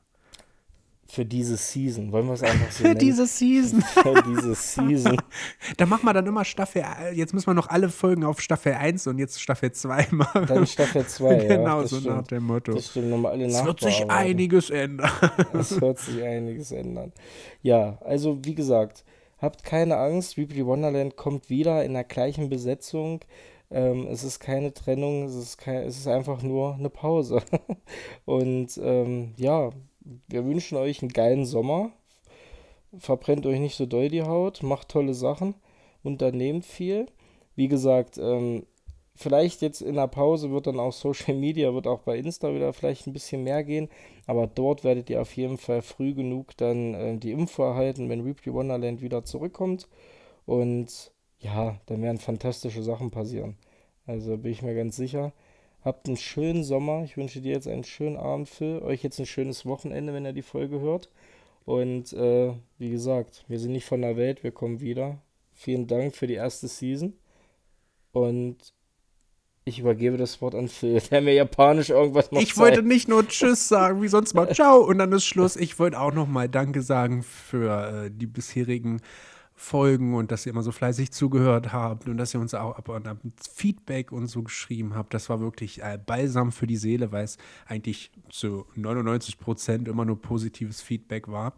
[1.13, 2.11] Für diese Season.
[2.11, 2.97] Wollen wir es einfach so Für nennen?
[2.97, 3.81] diese Season.
[4.01, 5.15] Für diese Season.
[5.77, 6.83] Da machen wir dann immer Staffel,
[7.13, 10.47] jetzt müssen wir noch alle Folgen auf Staffel 1 und jetzt Staffel 2 machen.
[10.47, 11.55] Dann Staffel 2, ja.
[11.55, 12.15] genau, das so stimmt.
[12.15, 12.73] nach dem Motto.
[12.73, 15.11] Das stimmt, nochmal alle Es wird sich einiges ändern.
[15.53, 17.11] Es wird sich einiges ändern.
[17.61, 19.03] Ja, also wie gesagt,
[19.37, 20.35] habt keine Angst.
[20.35, 23.19] Weebly Wonderland kommt wieder in der gleichen Besetzung.
[23.69, 27.43] Ähm, es ist keine Trennung, es ist, kein, es ist einfach nur eine Pause.
[28.25, 29.69] Und ähm, ja,
[30.27, 31.91] wir wünschen euch einen geilen Sommer.
[32.97, 35.55] Verbrennt euch nicht so doll die Haut, macht tolle Sachen,
[36.03, 37.07] unternehmt viel.
[37.55, 38.65] Wie gesagt, ähm,
[39.15, 42.73] vielleicht jetzt in der Pause wird dann auch Social Media, wird auch bei Insta wieder
[42.73, 43.89] vielleicht ein bisschen mehr gehen.
[44.27, 48.25] Aber dort werdet ihr auf jeden Fall früh genug dann äh, die Info erhalten, wenn
[48.25, 49.87] Weebly Wonderland wieder zurückkommt.
[50.45, 53.57] Und ja, dann werden fantastische Sachen passieren.
[54.05, 55.33] Also bin ich mir ganz sicher.
[55.83, 57.03] Habt einen schönen Sommer.
[57.03, 58.79] Ich wünsche dir jetzt einen schönen Abend, Phil.
[58.79, 61.09] Euch jetzt ein schönes Wochenende, wenn ihr die Folge hört.
[61.65, 65.21] Und äh, wie gesagt, wir sind nicht von der Welt, wir kommen wieder.
[65.51, 67.13] Vielen Dank für die erste Season.
[68.11, 68.73] Und
[69.65, 73.27] ich übergebe das Wort an Phil, der mir japanisch irgendwas noch Ich wollte nicht nur
[73.27, 75.55] Tschüss sagen, wie sonst mal Ciao und dann ist Schluss.
[75.55, 79.01] Ich wollte auch noch mal Danke sagen für äh, die bisherigen
[79.63, 82.89] Folgen und dass ihr immer so fleißig zugehört habt und dass ihr uns auch ab
[82.89, 83.17] und ab
[83.49, 85.13] Feedback und so geschrieben habt.
[85.13, 90.03] Das war wirklich äh, balsam für die Seele, weil es eigentlich zu 99 Prozent immer
[90.03, 91.53] nur positives Feedback war.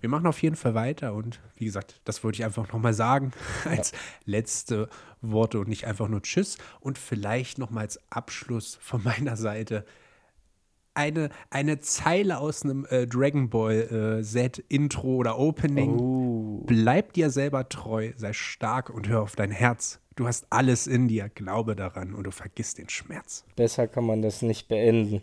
[0.00, 3.32] Wir machen auf jeden Fall weiter und wie gesagt, das wollte ich einfach nochmal sagen
[3.66, 3.92] als
[4.24, 4.88] letzte
[5.20, 9.84] Worte und nicht einfach nur Tschüss und vielleicht nochmal als Abschluss von meiner Seite
[10.94, 15.98] eine, eine Zeile aus einem äh, Dragon Ball äh, Z Intro oder Opening.
[15.98, 16.62] Oh.
[16.66, 20.00] Bleib dir selber treu, sei stark und hör auf dein Herz.
[20.16, 23.44] Du hast alles in dir, glaube daran und du vergisst den Schmerz.
[23.56, 25.22] Besser kann man das nicht beenden.